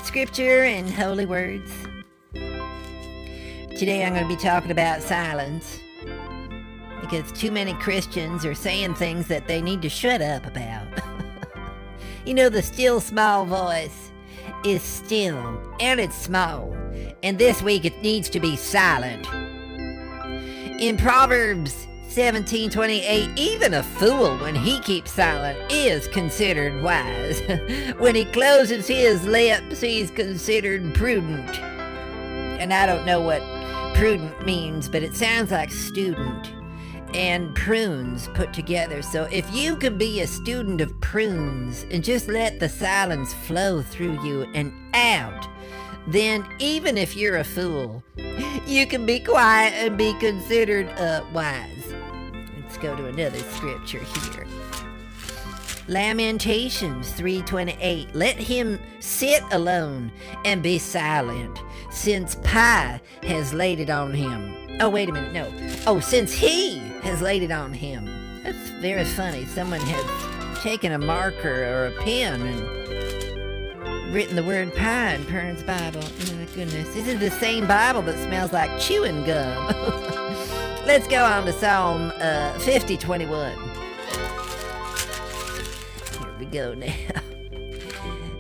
scripture 0.03 0.65
and 0.65 0.89
holy 0.89 1.27
words. 1.27 1.71
Today 2.33 4.07
I'm 4.07 4.15
going 4.15 4.27
to 4.27 4.35
be 4.35 4.43
talking 4.43 4.71
about 4.71 5.03
silence. 5.03 5.79
Because 7.03 7.31
too 7.33 7.51
many 7.51 7.75
Christians 7.75 8.47
are 8.47 8.55
saying 8.55 8.95
things 8.95 9.29
that 9.29 9.47
they 9.47 9.61
need 9.61 9.83
to 9.83 9.91
shut 9.91 10.23
up 10.23 10.47
about. 10.47 10.87
you 12.25 12.33
know, 12.33 12.49
the 12.49 12.63
still 12.63 13.01
small 13.01 13.45
voice 13.45 14.13
is 14.65 14.81
still 14.81 15.61
and 15.79 16.01
it's 16.01 16.17
small. 16.17 16.75
And 17.23 17.37
this 17.37 17.61
week 17.61 17.85
it 17.85 18.01
needs 18.01 18.31
to 18.31 18.41
be 18.41 18.57
silent. 18.57 19.29
In 20.79 20.97
Proverbs 20.97 21.89
17:28, 22.09 23.37
even 23.37 23.75
a 23.75 23.83
fool 23.83 24.37
when 24.39 24.55
he 24.55 24.79
keeps 24.79 25.11
silent 25.11 25.59
is 25.73 26.07
considered 26.07 26.85
wise. 26.85 27.41
when 27.99 28.15
he 28.15 28.25
closes 28.25 28.87
his 28.87 29.27
lips, 29.27 29.81
he's 29.81 30.13
considered 30.13 30.95
prudent. 30.95 31.59
And 32.61 32.73
I 32.73 32.87
don't 32.87 33.05
know 33.05 33.21
what 33.21 33.43
prudent 33.97 34.47
means, 34.47 34.89
but 34.89 35.03
it 35.03 35.17
sounds 35.17 35.51
like 35.51 35.73
student 35.73 36.53
and 37.13 37.53
prunes 37.57 38.29
put 38.29 38.53
together. 38.53 39.03
So 39.03 39.25
if 39.33 39.53
you 39.53 39.75
could 39.75 39.99
be 39.99 40.21
a 40.21 40.29
student 40.29 40.81
of 40.81 41.01
prunes 41.01 41.87
and 41.91 42.05
just 42.05 42.29
let 42.29 42.61
the 42.61 42.69
silence 42.69 43.35
flow 43.35 43.83
through 43.83 44.25
you 44.25 44.43
and 44.55 44.73
out, 44.95 45.49
then 46.13 46.47
even 46.59 46.97
if 46.97 47.17
you're 47.17 47.37
a 47.37 47.45
fool, 47.45 48.03
you 48.67 48.87
can 48.87 49.05
be 49.05 49.21
quiet 49.21 49.75
and 49.75 49.99
be 49.99 50.15
considered 50.15 50.89
uh, 50.99 51.23
wise. 51.33 51.93
Let's 52.61 52.79
go 52.79 52.97
to 52.97 53.07
another 53.07 53.39
scripture 53.39 54.01
here. 54.01 54.47
Lamentations 55.89 57.13
3:28 57.13 58.11
Let 58.15 58.37
him 58.37 58.79
sit 59.01 59.43
alone 59.53 60.13
and 60.45 60.63
be 60.63 60.79
silent 60.79 61.59
since 61.91 62.35
Pi 62.37 63.01
has 63.23 63.55
laid 63.55 63.81
it 63.81 63.89
on 63.89 64.13
him. 64.13 64.55
Oh 64.81 64.91
wait 64.91 65.09
a 65.09 65.13
minute, 65.13 65.33
no. 65.33 65.51
Oh, 65.87 65.99
since 65.99 66.33
he 66.33 66.79
has 67.03 67.23
laid 67.23 67.43
it 67.43 67.51
on 67.51 67.73
him. 67.73 68.05
That's 68.45 68.71
very 68.81 69.05
funny. 69.05 69.47
Someone 69.47 69.81
has 69.81 70.63
taken 70.63 70.93
a 70.93 70.99
marker 70.99 71.65
or 71.65 71.87
a 71.87 72.03
pen 72.03 72.43
and 72.43 72.78
written 74.11 74.37
the 74.37 74.43
word 74.43 74.75
pie 74.75 75.15
in 75.15 75.25
Pern's 75.27 75.63
Bible. 75.63 76.03
Oh 76.03 76.35
my 76.35 76.45
goodness. 76.55 76.95
This 76.95 77.07
is 77.07 77.21
the 77.21 77.31
same 77.31 77.67
Bible 77.67 78.03
that 78.03 78.19
smells 78.23 78.53
like 78.53 78.81
chewing 78.81 79.25
gum. 79.25 79.67
Let's 80.87 81.07
go 81.07 81.23
on 81.23 81.45
to 81.45 81.53
Psalm 81.53 82.13
uh, 82.17 82.59
5021. 82.61 83.53
Here 86.19 86.37
we 86.39 86.47
go 86.47 86.75
now. 86.75 86.95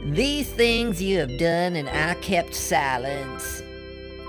These 0.14 0.48
things 0.48 1.02
you 1.02 1.18
have 1.18 1.38
done, 1.38 1.76
and 1.76 1.87
I 1.88 2.14
kept 2.14 2.54
silence. 2.54 3.62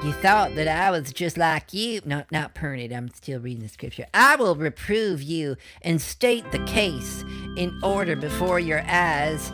You 0.03 0.12
thought 0.12 0.55
that 0.55 0.67
I 0.67 0.91
was 0.91 1.13
just 1.13 1.38
like 1.38 1.74
you. 1.74 2.01
No, 2.03 2.24
not 2.31 2.53
Pernod. 2.53 2.93
I'm 2.93 3.10
still 3.10 3.39
reading 3.39 3.63
the 3.63 3.69
scripture. 3.69 4.08
I 4.13 4.36
will 4.36 4.55
reprove 4.55 5.22
you 5.22 5.55
and 5.81 6.01
state 6.01 6.51
the 6.51 6.60
case 6.60 7.24
in 7.55 7.79
order 7.81 8.15
before 8.17 8.60
your 8.60 8.81
eyes. 8.88 9.53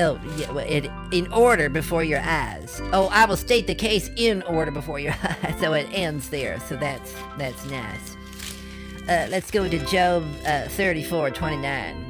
Oh, 0.00 0.20
yeah, 0.36 0.50
well, 0.52 0.64
it, 0.68 0.88
in 1.10 1.32
order 1.32 1.68
before 1.68 2.04
your 2.04 2.20
eyes. 2.20 2.80
Oh, 2.92 3.08
I 3.12 3.24
will 3.24 3.36
state 3.36 3.66
the 3.66 3.74
case 3.74 4.10
in 4.16 4.42
order 4.42 4.70
before 4.70 5.00
your 5.00 5.12
eyes. 5.42 5.56
So 5.58 5.72
it 5.72 5.88
ends 5.92 6.30
there. 6.30 6.60
So 6.60 6.76
that's 6.76 7.14
that's 7.36 7.66
nice. 7.66 8.16
Uh, 9.08 9.26
let's 9.30 9.50
go 9.50 9.68
to 9.68 9.78
Job 9.86 10.24
uh, 10.46 10.68
34 10.68 11.30
29. 11.30 12.04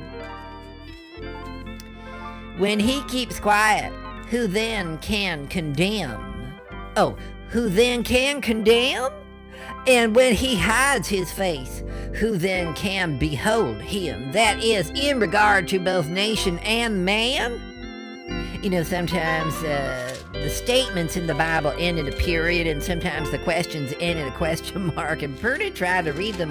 When 2.59 2.81
he 2.81 3.03
keeps 3.05 3.39
quiet, 3.39 3.93
who 4.31 4.49
then 4.49 4.99
can 4.99 5.47
condemn? 5.47 6.55
Oh, 6.97 7.17
who 7.51 7.69
then 7.69 8.03
can 8.03 8.41
condemn? 8.43 9.13
And 9.87 10.15
when 10.15 10.35
he 10.35 10.57
hides 10.57 11.09
his 11.09 11.33
face, 11.33 11.83
who 12.15 12.37
then 12.37 12.75
can 12.75 13.19
behold 13.19 13.81
him? 13.81 14.33
That 14.33 14.63
is, 14.63 14.91
in 14.91 15.21
regard 15.21 15.69
to 15.69 15.79
both 15.79 16.09
nation 16.09 16.59
and 16.59 17.05
man. 17.05 17.68
You 18.63 18.71
know, 18.71 18.83
sometimes 18.83 19.55
uh, 19.63 20.17
the 20.33 20.51
statements 20.51 21.17
in 21.17 21.29
the 21.29 21.35
Bible 21.35 21.73
end 21.79 22.01
in 22.01 22.09
a 22.09 22.13
period, 22.13 22.67
and 22.67 22.83
sometimes 22.83 23.31
the 23.31 23.39
questions 23.39 23.95
end 24.01 24.19
in 24.19 24.27
a 24.27 24.33
question 24.33 24.93
mark. 24.97 25.23
And 25.23 25.39
Purdy 25.39 25.71
tried 25.71 26.07
to 26.07 26.13
read 26.13 26.35
them 26.35 26.51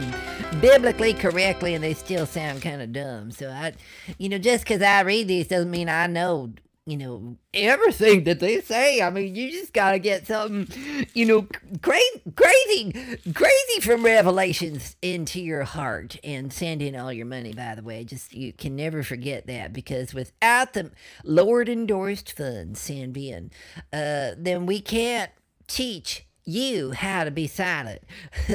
biblically 0.61 1.13
correctly, 1.13 1.73
and 1.73 1.83
they 1.83 1.93
still 1.93 2.25
sound 2.25 2.61
kind 2.61 2.81
of 2.81 2.93
dumb. 2.93 3.31
So 3.31 3.49
I, 3.49 3.73
you 4.17 4.29
know, 4.29 4.37
just 4.37 4.63
because 4.63 4.81
I 4.81 5.01
read 5.01 5.27
these 5.27 5.47
doesn't 5.47 5.69
mean 5.69 5.89
I 5.89 6.07
know 6.07 6.53
you 6.87 6.95
know, 6.95 7.35
everything 7.53 8.23
that 8.23 8.39
they 8.39 8.61
say. 8.61 9.01
I 9.01 9.09
mean, 9.09 9.35
you 9.35 9.51
just 9.51 9.73
gotta 9.73 9.99
get 9.99 10.25
something, 10.25 11.05
you 11.13 11.25
know, 11.25 11.47
crazy, 11.81 12.21
crazy, 12.33 12.93
crazy 13.33 13.81
from 13.81 14.05
Revelations 14.05 14.95
into 15.01 15.41
your 15.41 15.65
heart 15.65 16.15
and 16.23 16.51
send 16.51 16.81
in 16.81 16.95
all 16.95 17.11
your 17.11 17.25
money, 17.25 17.51
by 17.51 17.75
the 17.75 17.83
way. 17.83 18.05
Just, 18.05 18.33
you 18.33 18.53
can 18.53 18.77
never 18.77 19.03
forget 19.03 19.47
that 19.47 19.73
because 19.73 20.13
without 20.13 20.71
the 20.71 20.91
Lord 21.25 21.67
endorsed 21.67 22.31
funds 22.31 22.79
send 22.79 23.17
in, 23.17 23.51
uh, 23.91 24.31
then 24.37 24.65
we 24.65 24.79
can't 24.79 25.31
teach 25.67 26.25
you 26.45 26.91
how 26.91 27.25
to 27.25 27.31
be 27.31 27.47
silent. 27.47 28.01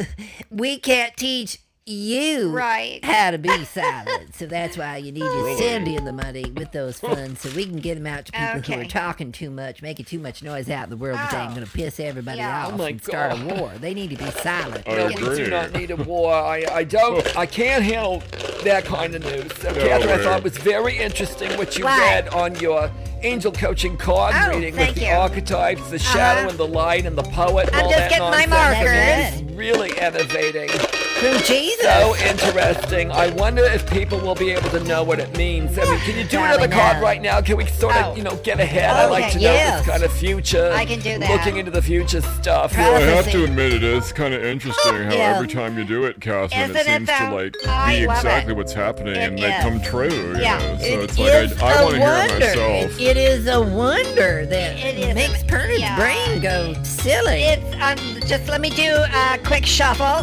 we 0.51 0.79
can't 0.79 1.15
teach 1.19 1.59
you 1.85 2.49
Right. 2.51 3.05
how 3.05 3.33
to 3.33 3.39
be 3.39 3.65
silent. 3.65 4.35
so 4.37 4.47
that's 4.47 4.77
why 4.77 4.99
you 4.99 5.11
need 5.11 5.21
to 5.21 5.57
send 5.59 5.89
in 5.89 6.05
the 6.05 6.13
money 6.13 6.45
with 6.57 6.71
those 6.73 7.01
funds 7.01 7.41
so 7.41 7.51
we 7.57 7.65
can 7.65 7.77
get 7.79 7.97
them 7.97 8.07
out 8.07 8.27
to 8.27 8.33
people 8.33 8.61
who 8.75 8.81
are 8.83 8.85
talking 8.85 9.33
too 9.33 9.51
much, 9.51 9.83
making 9.83 10.05
too 10.05 10.21
much 10.21 10.43
noise 10.45 10.71
out 10.71 10.85
in 10.85 10.91
the 10.91 10.97
world 10.97 11.19
that 11.19 11.35
Oh. 11.35 11.43
ain't 11.43 11.55
going 11.55 11.67
to 11.67 11.73
piss 11.73 11.99
everybody 11.99 12.39
Yeah. 12.39 12.67
off 12.67 12.73
Oh 12.75 12.77
my 12.77 12.89
and 12.91 13.03
start 13.03 13.33
a 13.33 13.45
war. 13.57 13.73
They 13.81 13.95
need 13.95 14.11
to 14.11 14.17
be 14.17 14.31
silent. 14.31 14.85
I 14.89 14.95
No, 14.95 15.07
we 15.09 15.15
do 15.37 15.51
not 15.51 15.73
need 15.73 15.91
a 15.91 15.97
war. 15.97 16.33
I, 16.33 16.65
I 16.71 16.85
don't. 16.85 17.37
I 17.37 17.47
can't 17.47 17.83
handle 17.83 18.23
that 18.63 18.85
kind 18.85 19.15
of 19.17 19.23
news. 19.25 19.51
So, 19.61 19.73
No 19.73 19.81
Catherine, 19.81 20.21
I 20.21 20.23
thought 20.23 20.39
it 20.39 20.45
was 20.45 20.59
very 20.59 20.97
interesting 20.99 21.57
what 21.59 21.77
you 21.77 21.85
What? 21.85 21.99
read 21.99 22.29
on 22.29 22.55
your 22.61 22.91
angel 23.25 23.51
coaching 23.53 23.97
card 23.97 24.35
Oh, 24.37 24.55
reading 24.55 24.75
thank 24.75 24.91
with 24.91 24.97
the 24.99 25.07
you. 25.07 25.13
archetypes, 25.13 25.91
the 25.91 25.99
shadow 25.99 26.41
Uh-huh. 26.43 26.49
and 26.51 26.59
the 26.59 26.67
light, 26.67 27.07
and 27.07 27.17
the 27.19 27.23
poet. 27.25 27.67
And 27.69 27.77
I'm 27.77 27.85
all 27.85 27.91
just 27.91 27.99
that 27.99 28.11
getting 28.11 28.31
my 28.31 28.45
nonsense. 28.45 28.85
markers. 28.85 29.43
It's 29.43 29.57
really 29.57 29.91
innovating. 29.91 30.69
From 30.69 31.39
Jesus. 31.45 31.72
So 31.81 32.15
interesting. 32.17 33.11
I 33.11 33.31
wonder 33.31 33.65
if 33.65 33.89
people 33.91 34.19
will 34.21 34.35
be 34.35 34.51
able 34.51 34.71
to 34.71 34.81
know 34.85 35.03
what 35.03 35.19
it 35.19 35.37
means. 35.37 35.79
I 35.79 35.85
mean, 35.85 35.99
can 36.01 36.17
you 36.17 36.25
do 36.25 36.37
Probably 36.39 36.55
another 36.65 36.69
card 36.73 36.97
not. 36.99 37.03
right 37.03 37.21
now? 37.23 37.41
Can 37.41 37.57
we 37.57 37.67
sort 37.67 37.97
of, 37.97 38.13
Oh. 38.13 38.17
you 38.17 38.23
know, 38.23 38.37
get 38.37 38.61
ahead? 38.61 38.91
I 38.91 39.07
like 39.07 39.25
Okay, 39.25 39.33
to 39.33 39.37
know 39.39 39.43
yes. 39.53 39.79
this 39.81 39.89
kind 39.91 40.03
of 40.05 40.13
future. 40.13 40.71
I 40.73 40.85
can 40.85 41.01
do 41.01 41.19
that. 41.19 41.31
Looking 41.31 41.57
into 41.59 41.71
the 41.71 41.83
future 41.83 42.21
stuff. 42.21 42.73
Probably. 42.75 42.97
I 43.05 43.11
have 43.11 43.31
to 43.33 43.45
admit, 43.45 43.73
it 43.73 43.83
is 43.83 44.13
kind 44.13 44.33
of 44.35 44.45
interesting 44.45 44.95
how 45.05 45.15
Yeah. 45.15 45.35
every 45.37 45.49
time 45.49 45.77
you 45.79 45.85
do 45.85 46.05
it, 46.05 46.21
Catherine, 46.21 46.63
Isn't 46.71 46.77
it 46.77 46.81
it, 46.81 46.87
seems 46.87 47.09
to 47.09 47.31
like 47.35 47.57
I 47.67 47.97
be 47.99 48.05
exactly 48.05 48.53
it. 48.53 48.57
what's 48.57 48.73
happening, 48.73 49.17
It 49.17 49.29
and 49.29 49.39
they 49.39 49.51
come 49.61 49.81
true. 49.81 50.09
You 50.09 50.37
Yeah. 50.41 50.59
know? 50.59 50.79
So 50.79 50.85
It 50.85 51.01
it's 51.01 51.19
like 51.19 51.33
I, 51.63 51.67
I, 51.67 51.73
I 51.73 51.81
a 51.81 51.85
want 51.85 51.95
to 51.95 52.01
hear 52.01 52.13
it 52.13 52.31
wonder. 52.31 52.47
myself. 52.47 53.01
It 53.01 53.17
is 53.17 53.47
a 53.49 53.61
wonder 53.61 54.47
that 54.47 54.77
It 54.79 54.99
is 54.99 55.15
makes 55.15 55.43
a- 55.43 55.47
Pernod's 55.47 55.81
yeah. 55.81 55.97
brain 55.97 56.41
go 56.41 56.75
silly. 56.83 57.43
It's 57.45 57.75
um, 57.81 57.99
just 58.29 58.49
let 58.49 58.61
me 58.61 58.71
do 58.71 58.95
a 58.95 59.39
quick 59.45 59.67
shuffle. 59.67 60.23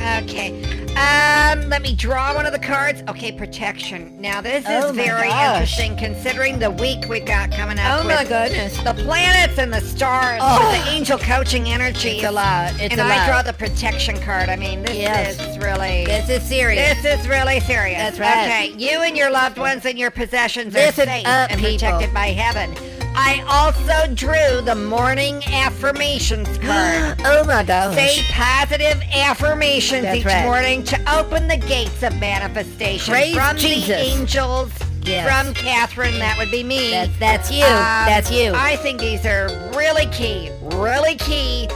Okay. 0.00 0.50
Um, 0.90 1.68
let 1.68 1.82
me 1.82 1.94
draw 1.94 2.34
one 2.34 2.46
of 2.46 2.52
the 2.52 2.58
cards. 2.58 3.02
Okay, 3.08 3.32
protection. 3.32 4.20
Now 4.20 4.40
this 4.40 4.64
Oh 4.68 4.90
is 4.90 4.96
my 4.96 5.04
very 5.04 5.28
gosh. 5.28 5.78
interesting 5.78 5.96
considering 5.96 6.58
the 6.58 6.70
week 6.70 7.06
we've 7.08 7.24
got 7.24 7.50
coming 7.52 7.78
up. 7.78 8.00
oh 8.04 8.08
my 8.08 8.24
goodness. 8.24 8.76
The 8.82 8.94
planets 8.94 9.58
and 9.58 9.72
the 9.72 9.80
stars, 9.80 10.40
Oh. 10.42 10.58
the 10.84 10.90
angel 10.90 11.18
coaching 11.18 11.68
energy. 11.68 12.18
It's 12.18 12.24
a 12.26 12.32
lot. 12.32 12.72
It's 12.80 12.92
and 12.92 13.00
a 13.00 13.04
I 13.04 13.16
lot. 13.18 13.26
draw 13.28 13.42
the 13.42 13.52
protection 13.52 14.18
card. 14.20 14.48
I 14.48 14.56
mean, 14.56 14.82
this 14.82 14.96
Yes. 14.96 15.38
is 15.40 15.58
really. 15.58 16.06
This 16.06 16.28
is 16.28 16.42
serious. 16.42 17.00
This 17.02 17.20
is 17.20 17.28
really 17.28 17.60
serious. 17.60 17.98
That's 17.98 18.18
right. 18.18 18.46
Okay, 18.46 18.72
you 18.78 19.02
and 19.02 19.16
your 19.16 19.30
loved 19.30 19.58
ones 19.58 19.84
and 19.86 19.98
your 19.98 20.10
possessions 20.10 20.74
Listen 20.74 21.08
are 21.08 21.12
safe 21.12 21.26
up, 21.26 21.50
and 21.50 21.60
people. 21.60 21.74
protected 21.88 22.12
by 22.14 22.26
heaven. 22.28 22.74
I 23.22 23.44
also 23.48 24.14
drew 24.14 24.62
the 24.62 24.74
morning 24.74 25.42
affirmations 25.46 26.48
card. 26.58 27.20
oh 27.24 27.44
my 27.46 27.62
gosh. 27.62 27.94
Say 27.94 28.22
positive 28.32 29.00
affirmations 29.14 30.02
That's 30.02 30.18
each 30.20 30.24
right. 30.24 30.44
morning 30.44 30.82
to 30.84 31.18
open 31.18 31.46
the 31.46 31.56
gates 31.58 32.02
of 32.02 32.18
manifestation 32.18 33.12
Praise 33.12 33.34
from 33.34 33.56
Jesus. 33.56 33.86
the 33.88 33.96
angels. 33.96 34.72
Yes. 35.02 35.26
From 35.26 35.54
Catherine, 35.54 36.18
that 36.18 36.36
would 36.38 36.50
be 36.50 36.62
me. 36.62 36.90
That's 36.90 37.18
that's 37.18 37.50
you. 37.50 37.64
Um, 37.64 37.70
that's 38.06 38.30
you. 38.30 38.52
I 38.54 38.76
think 38.76 39.00
these 39.00 39.24
are 39.24 39.48
really 39.74 40.06
key, 40.06 40.50
really 40.76 41.14
key 41.16 41.68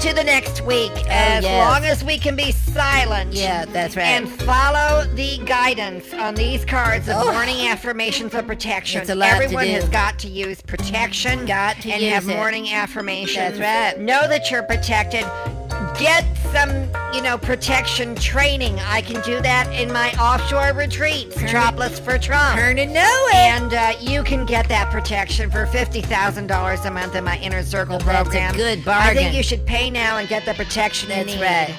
to 0.00 0.14
the 0.14 0.22
next 0.24 0.60
week. 0.64 0.92
Oh, 0.94 1.04
as 1.08 1.44
Oh, 1.44 1.48
yes. 1.48 1.68
long 1.68 1.84
as 1.84 2.04
we 2.04 2.18
can 2.18 2.36
be 2.36 2.52
silent. 2.52 3.32
yeah, 3.32 3.64
that's 3.64 3.96
right. 3.96 4.04
And 4.06 4.28
follow 4.42 5.04
the 5.14 5.38
guidance 5.38 6.12
on 6.14 6.34
these 6.34 6.64
cards 6.64 7.08
of 7.08 7.16
Oh. 7.18 7.32
morning 7.32 7.66
affirmations 7.66 8.32
of 8.34 8.46
protection. 8.46 9.00
It's 9.00 9.10
a 9.10 9.14
lot 9.14 9.30
to 9.30 9.34
Everyone 9.44 9.64
do. 9.66 9.72
has 9.72 9.88
got 9.88 10.18
to 10.20 10.28
use 10.28 10.62
protection 10.62 11.46
Got 11.46 11.80
to 11.82 11.90
and 11.90 12.00
use 12.02 12.12
have 12.12 12.28
it. 12.28 12.36
morning 12.36 12.70
affirmations. 12.72 13.58
That's 13.58 13.96
right. 13.96 14.00
Know 14.00 14.28
that 14.28 14.50
you're 14.50 14.62
protected. 14.62 15.24
Get 15.98 16.24
some, 16.52 16.88
you 17.12 17.20
know, 17.22 17.36
protection 17.36 18.14
training. 18.14 18.78
I 18.80 19.00
can 19.00 19.20
do 19.22 19.40
that 19.42 19.68
in 19.72 19.92
my 19.92 20.12
offshore 20.12 20.72
retreats, 20.72 21.34
Turn 21.34 21.48
it- 21.48 21.50
Dropless 21.50 21.98
for 22.00 22.18
Trump. 22.18 22.56
Turn 22.58 22.76
to 22.76 22.86
know 22.86 23.26
it. 23.30 23.34
And 23.34 23.74
uh, 23.74 23.92
you 24.00 24.22
can 24.22 24.46
get 24.46 24.68
that 24.68 24.92
protection 24.92 25.50
for 25.50 25.66
fifty 25.66 26.00
thousand 26.00 26.46
dollars 26.46 26.84
a 26.84 26.90
month 26.92 27.16
in 27.16 27.24
my 27.24 27.36
Inner 27.38 27.62
Circle 27.64 27.96
Oh, 27.96 27.98
that's 27.98 28.28
a 28.28 28.30
program. 28.30 28.54
good 28.54 28.86
I 28.86 29.12
think 29.12 29.34
you 29.34 29.42
should 29.42 29.66
pay 29.66 29.90
now 29.90 30.18
and 30.18 30.28
get 30.28 30.44
the 30.44 30.54
protection 30.54 31.08
That's 31.08 31.28
you 31.34 31.40
need. 31.40 31.42
right. 31.42 31.74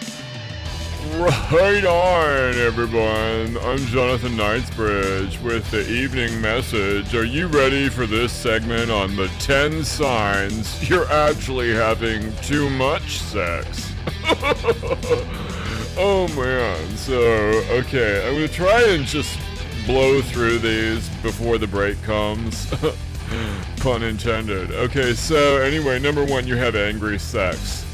Right 1.50 1.86
on, 1.86 2.56
everyone. 2.56 3.58
I'm 3.66 3.78
Jonathan 3.88 4.36
Knightsbridge 4.36 5.40
with 5.40 5.70
the 5.72 5.90
evening 5.90 6.40
message. 6.42 7.16
Are 7.16 7.24
you 7.24 7.48
ready 7.48 7.88
for 7.90 8.06
this 8.06 8.32
segment 8.34 8.92
on 8.92 9.16
the 9.16 9.28
10 9.40 9.84
signs 9.86 10.88
you're 10.90 11.10
actually 11.10 11.74
having 11.74 12.36
too 12.42 12.70
much 12.70 13.20
sex? 13.20 13.92
oh 15.98 16.28
man. 16.36 16.98
So, 16.98 17.20
okay, 17.80 18.28
I'm 18.28 18.36
to 18.36 18.48
try 18.48 18.84
and 18.90 19.06
just 19.06 19.40
blow 19.86 20.22
through 20.22 20.60
these 20.60 21.10
before 21.24 21.58
the 21.58 21.66
break 21.66 22.02
comes. 22.04 22.72
Pun 23.78 24.04
intended. 24.04 24.72
Okay, 24.72 25.14
so 25.14 25.58
anyway, 25.58 26.00
number 26.00 26.24
one, 26.24 26.46
you 26.46 26.56
have 26.58 26.76
angry 26.76 27.18
sex. 27.18 27.86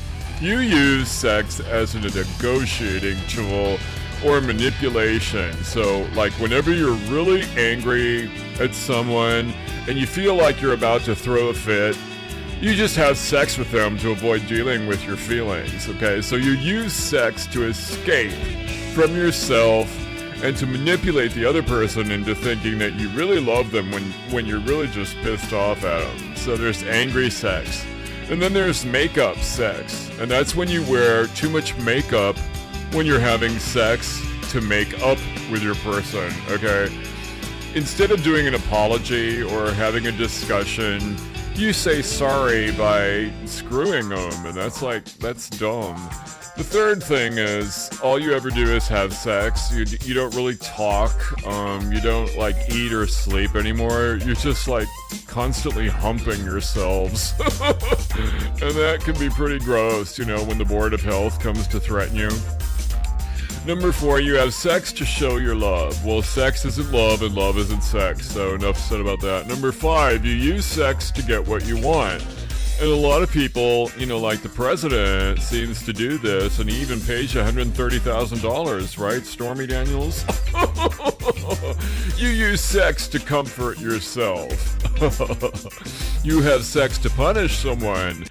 You 0.42 0.60
use 0.60 1.10
sex 1.10 1.62
as 1.62 1.96
a 1.96 2.02
negotiating 2.02 3.18
tool 3.28 3.78
or 4.26 4.42
manipulation. 4.42 5.54
So, 5.64 6.06
like, 6.16 6.34
whenever 6.34 6.74
you're 6.74 6.98
really 7.10 7.44
angry 7.58 8.30
at 8.60 8.76
someone 8.76 9.54
and 9.88 9.98
you 9.98 10.06
feel 10.06 10.36
like 10.36 10.62
you're 10.62 10.74
about 10.74 11.02
to 11.02 11.16
throw 11.16 11.48
a 11.48 11.54
fit, 11.54 11.98
you 12.62 12.74
just 12.74 12.96
have 12.96 13.18
sex 13.18 13.58
with 13.58 13.70
them 13.72 13.98
to 14.00 14.12
avoid 14.12 14.48
dealing 14.48 14.88
with 14.88 15.04
your 15.06 15.18
feelings, 15.18 15.90
okay? 15.90 16.22
So, 16.22 16.36
you 16.36 16.52
use 16.52 16.94
sex 16.94 17.46
to 17.48 17.66
escape 17.66 18.32
from 18.94 19.16
yourself 19.16 19.92
and 20.44 20.56
to 20.58 20.66
manipulate 20.66 21.34
the 21.34 21.46
other 21.46 21.62
person 21.62 22.12
into 22.12 22.34
thinking 22.34 22.78
that 22.80 22.94
you 22.96 23.10
really 23.10 23.40
love 23.40 23.72
them 23.72 23.92
when, 23.92 24.04
when 24.32 24.46
you're 24.46 24.60
really 24.60 24.88
just 24.88 25.16
pissed 25.18 25.54
off 25.54 25.84
at 25.84 26.00
them. 26.00 26.36
So, 26.36 26.56
there's 26.56 26.84
angry 26.84 27.30
sex. 27.30 27.86
And 28.30 28.42
then 28.42 28.54
there's 28.54 28.86
makeup 28.86 29.38
sex. 29.38 30.10
And 30.20 30.32
that's 30.32 30.56
when 30.56 30.70
you 30.70 30.82
wear 30.84 31.28
too 31.28 31.50
much 31.50 31.78
makeup 31.80 32.38
when 32.94 33.06
you're 33.06 33.20
having 33.20 33.60
sex 33.60 34.22
to 34.50 34.62
make 34.62 34.94
up 35.02 35.18
with 35.52 35.62
your 35.62 35.76
person, 35.76 36.32
okay? 36.50 36.90
Instead 37.76 38.12
of 38.12 38.24
doing 38.24 38.48
an 38.48 38.56
apology 38.56 39.44
or 39.44 39.72
having 39.72 40.08
a 40.08 40.12
discussion, 40.14 41.18
you 41.58 41.74
say 41.74 42.02
sorry 42.02 42.72
by 42.72 43.32
screwing 43.46 44.10
them, 44.10 44.46
and 44.46 44.56
that's 44.56 44.82
like, 44.82 45.06
that's 45.20 45.50
dumb. 45.50 45.96
The 46.58 46.64
third 46.64 47.04
thing 47.04 47.34
is, 47.38 47.90
all 48.02 48.18
you 48.18 48.34
ever 48.34 48.50
do 48.50 48.64
is 48.64 48.88
have 48.88 49.14
sex. 49.14 49.74
You, 49.74 49.86
you 50.04 50.14
don't 50.14 50.34
really 50.36 50.56
talk. 50.56 51.12
Um, 51.46 51.92
you 51.92 52.00
don't 52.00 52.34
like 52.38 52.56
eat 52.70 52.94
or 52.94 53.08
sleep 53.08 53.56
anymore. 53.56 54.20
You're 54.24 54.36
just 54.36 54.68
like 54.70 54.88
constantly 55.28 55.90
humping 55.90 56.46
yourselves. 56.46 57.34
and 57.40 58.72
that 58.72 59.02
can 59.04 59.20
be 59.20 59.30
pretty 59.30 59.60
gross, 59.60 60.18
you 60.18 60.24
know, 60.24 60.42
when 60.46 60.58
the 60.58 60.64
Board 60.64 60.94
of 60.94 61.02
Health 61.02 61.42
comes 61.42 61.68
to 61.68 61.80
threaten 61.80 62.16
you. 62.16 62.30
Number 63.66 63.92
four, 63.92 64.20
you 64.20 64.36
have 64.36 64.54
sex 64.54 64.92
to 64.94 65.04
show 65.04 65.38
your 65.38 65.56
love. 65.56 66.06
Well, 66.06 66.22
sex 66.22 66.66
isn't 66.66 66.92
love 66.92 67.24
and 67.24 67.34
love 67.34 67.58
isn't 67.58 67.82
sex, 67.82 68.30
so 68.30 68.54
enough 68.54 68.78
said 68.78 69.02
about 69.02 69.22
that. 69.22 69.48
Number 69.48 69.72
five, 69.72 70.24
you 70.24 70.36
use 70.36 70.66
sex 70.66 71.10
to 71.10 71.24
get 71.24 71.48
what 71.48 71.66
you 71.66 71.76
want. 71.78 72.24
And 72.80 72.92
a 72.92 72.96
lot 72.96 73.24
of 73.24 73.32
people, 73.32 73.90
you 73.98 74.06
know, 74.06 74.20
like 74.20 74.44
the 74.44 74.50
president 74.50 75.42
seems 75.42 75.84
to 75.86 75.94
do 75.94 76.20
this, 76.20 76.60
and 76.60 76.70
he 76.70 76.80
even 76.80 77.00
pays 77.02 77.34
you 77.34 77.42
$130,000, 77.42 79.00
right, 79.00 79.26
Stormy 79.26 79.66
Daniels? 79.66 80.24
you 82.20 82.30
use 82.30 82.62
sex 82.62 83.08
to 83.08 83.18
comfort 83.18 83.80
yourself. 83.80 84.78
you 86.24 86.40
have 86.44 86.64
sex 86.64 87.00
to 87.00 87.10
punish 87.10 87.58
someone. 87.58 88.28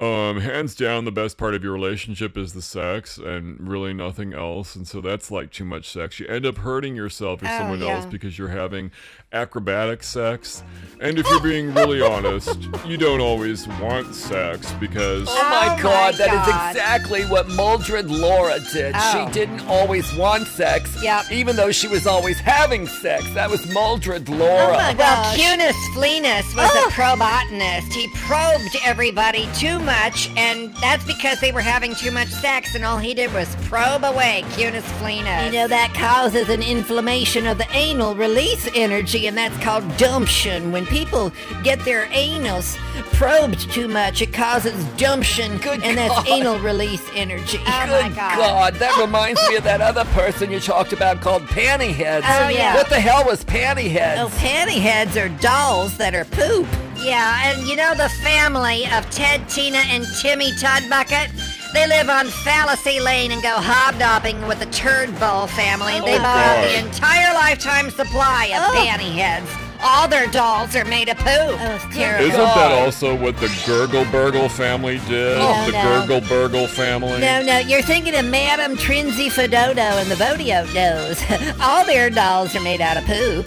Um, 0.00 0.40
hands 0.40 0.74
down, 0.74 1.04
the 1.04 1.12
best 1.12 1.38
part 1.38 1.54
of 1.54 1.62
your 1.62 1.72
relationship 1.72 2.36
is 2.36 2.52
the 2.52 2.62
sex 2.62 3.16
and 3.16 3.56
really 3.68 3.94
nothing 3.94 4.34
else. 4.34 4.74
And 4.74 4.88
so 4.88 5.00
that's 5.00 5.30
like 5.30 5.52
too 5.52 5.64
much 5.64 5.88
sex. 5.88 6.18
You 6.18 6.26
end 6.26 6.44
up 6.44 6.56
hurting 6.58 6.96
yourself 6.96 7.42
or 7.44 7.46
Oh, 7.48 7.58
someone 7.58 7.78
yeah. 7.80 7.90
else 7.94 8.04
because 8.06 8.36
you're 8.36 8.48
having 8.48 8.90
acrobatic 9.32 10.02
sex. 10.02 10.64
And 11.00 11.16
if 11.16 11.28
you're 11.30 11.40
being 11.40 11.72
really 11.74 12.02
honest, 12.02 12.58
you 12.84 12.96
don't 12.96 13.20
always 13.20 13.68
want 13.80 14.12
sex 14.16 14.72
because. 14.80 15.28
Oh 15.30 15.42
my 15.48 15.76
my 15.76 15.80
god, 15.82 16.14
that 16.14 16.26
is 16.28 16.52
God. 16.52 16.70
exactly 16.74 17.22
what 17.26 17.48
Mildred 17.50 18.10
Laura 18.10 18.58
did. 18.72 18.94
Oh. 18.98 19.26
She 19.26 19.32
didn't 19.32 19.60
always 19.68 20.12
want 20.16 20.48
sex, 20.48 21.00
Yep. 21.04 21.30
even 21.30 21.54
though 21.54 21.70
she 21.70 21.86
was 21.86 22.04
always 22.06 22.38
having 22.40 22.88
sex. 22.88 23.24
That 23.34 23.48
was 23.48 23.64
Mildred 23.72 24.28
Laura. 24.28 24.66
Oh 24.66 24.72
my 24.72 24.94
Well, 24.94 25.22
gosh. 25.22 25.38
Cunis 25.38 25.94
Flenus 25.94 26.44
was 26.56 26.68
Oh. 26.74 26.86
a 26.88 26.90
probotanist. 26.90 27.92
He 27.92 28.08
probed 28.26 28.76
everybody 28.84 29.48
too 29.54 29.78
much, 29.84 30.30
and 30.36 30.74
that's 30.76 31.04
because 31.04 31.40
they 31.40 31.52
were 31.52 31.60
having 31.60 31.94
too 31.94 32.10
much 32.10 32.28
sex, 32.28 32.74
and 32.74 32.84
all 32.84 32.98
he 32.98 33.14
did 33.14 33.32
was 33.32 33.54
probe 33.62 34.04
away 34.04 34.42
Cunis 34.50 34.82
Flenus. 34.98 35.46
You 35.46 35.52
know, 35.52 35.68
that 35.68 35.94
causes 35.94 36.48
an 36.48 36.62
inflammation 36.62 37.46
of 37.46 37.58
the 37.58 37.66
anal 37.72 38.14
release 38.14 38.68
energy, 38.74 39.26
and 39.26 39.36
that's 39.36 39.56
called 39.62 39.84
dumption. 39.96 40.72
When 40.72 40.86
people 40.86 41.32
get 41.62 41.80
their 41.84 42.08
anus 42.10 42.76
probed 43.14 43.70
too 43.70 43.88
much, 43.88 44.22
it 44.22 44.32
causes 44.32 44.84
dumption, 44.96 45.58
Good 45.58 45.82
and 45.82 45.96
that's 45.96 46.28
anal 46.28 46.58
release 46.58 47.06
energy. 47.14 47.58
Oh 47.66 47.86
Good 47.86 48.10
my 48.10 48.16
God. 48.16 48.36
God, 48.36 48.74
that 48.76 48.98
reminds 49.00 49.40
me 49.48 49.56
of 49.56 49.64
that 49.64 49.80
other 49.80 50.04
person 50.06 50.50
you 50.50 50.60
talked 50.60 50.92
about 50.92 51.20
called 51.20 51.42
Pantyheads. 51.42 52.22
Oh, 52.24 52.44
oh 52.44 52.48
yeah. 52.48 52.74
What 52.74 52.88
the 52.88 53.00
hell 53.00 53.24
was 53.24 53.44
Pantyheads? 53.44 54.18
Oh, 54.18 54.28
panty 54.28 54.80
heads 54.80 55.16
are 55.16 55.28
dolls 55.28 55.96
that 55.98 56.14
are 56.14 56.24
poop. 56.24 56.66
Yeah, 57.04 57.52
and 57.52 57.66
you 57.68 57.76
know 57.76 57.94
the 57.94 58.08
family 58.08 58.86
of 58.92 59.08
Ted, 59.10 59.46
Tina, 59.48 59.78
and 59.78 60.06
Timmy 60.20 60.52
Tudbucket? 60.52 61.28
They 61.74 61.86
live 61.86 62.08
on 62.08 62.26
Fallacy 62.28 62.98
Lane 63.00 63.30
and 63.32 63.42
go 63.42 63.56
hobnobbing 63.56 64.46
with 64.46 64.60
the 64.60 64.66
Turd 64.66 65.08
Bowl 65.20 65.46
family. 65.46 65.94
Oh 66.00 66.04
they 66.04 66.14
Oh, 66.16 66.22
bought 66.22 66.56
God. 66.56 66.64
the 66.64 66.78
entire 66.78 67.34
lifetime 67.34 67.90
supply 67.90 68.46
of 68.56 68.62
Oh. 68.70 68.74
panty 68.78 69.12
heads. 69.14 69.50
All 69.82 70.08
their 70.08 70.26
dolls 70.28 70.74
are 70.76 70.84
made 70.86 71.10
of 71.10 71.18
poop. 71.18 71.26
Oh, 71.26 71.58
it's 71.74 71.94
terrible. 71.94 72.24
Isn't 72.26 72.38
that 72.40 72.72
also 72.72 73.14
what 73.14 73.36
the 73.38 73.48
Gurgle 73.66 74.06
Burgle 74.10 74.48
family 74.48 74.98
did? 75.08 75.36
Oh, 75.38 75.66
the 75.66 75.72
no. 75.72 75.82
Gurgle 76.06 76.20
Burgle 76.28 76.68
family? 76.68 77.20
No, 77.20 77.42
no, 77.42 77.58
you're 77.58 77.82
thinking 77.82 78.14
of 78.14 78.24
Madame 78.24 78.76
Trinzy 78.78 79.26
Fedoto 79.28 80.00
and 80.00 80.10
the 80.10 80.14
Vodio 80.14 80.64
dolls. 80.72 81.22
All 81.60 81.84
their 81.84 82.08
dolls 82.08 82.54
are 82.56 82.60
made 82.60 82.80
out 82.80 82.96
of 82.96 83.04
poop. 83.04 83.46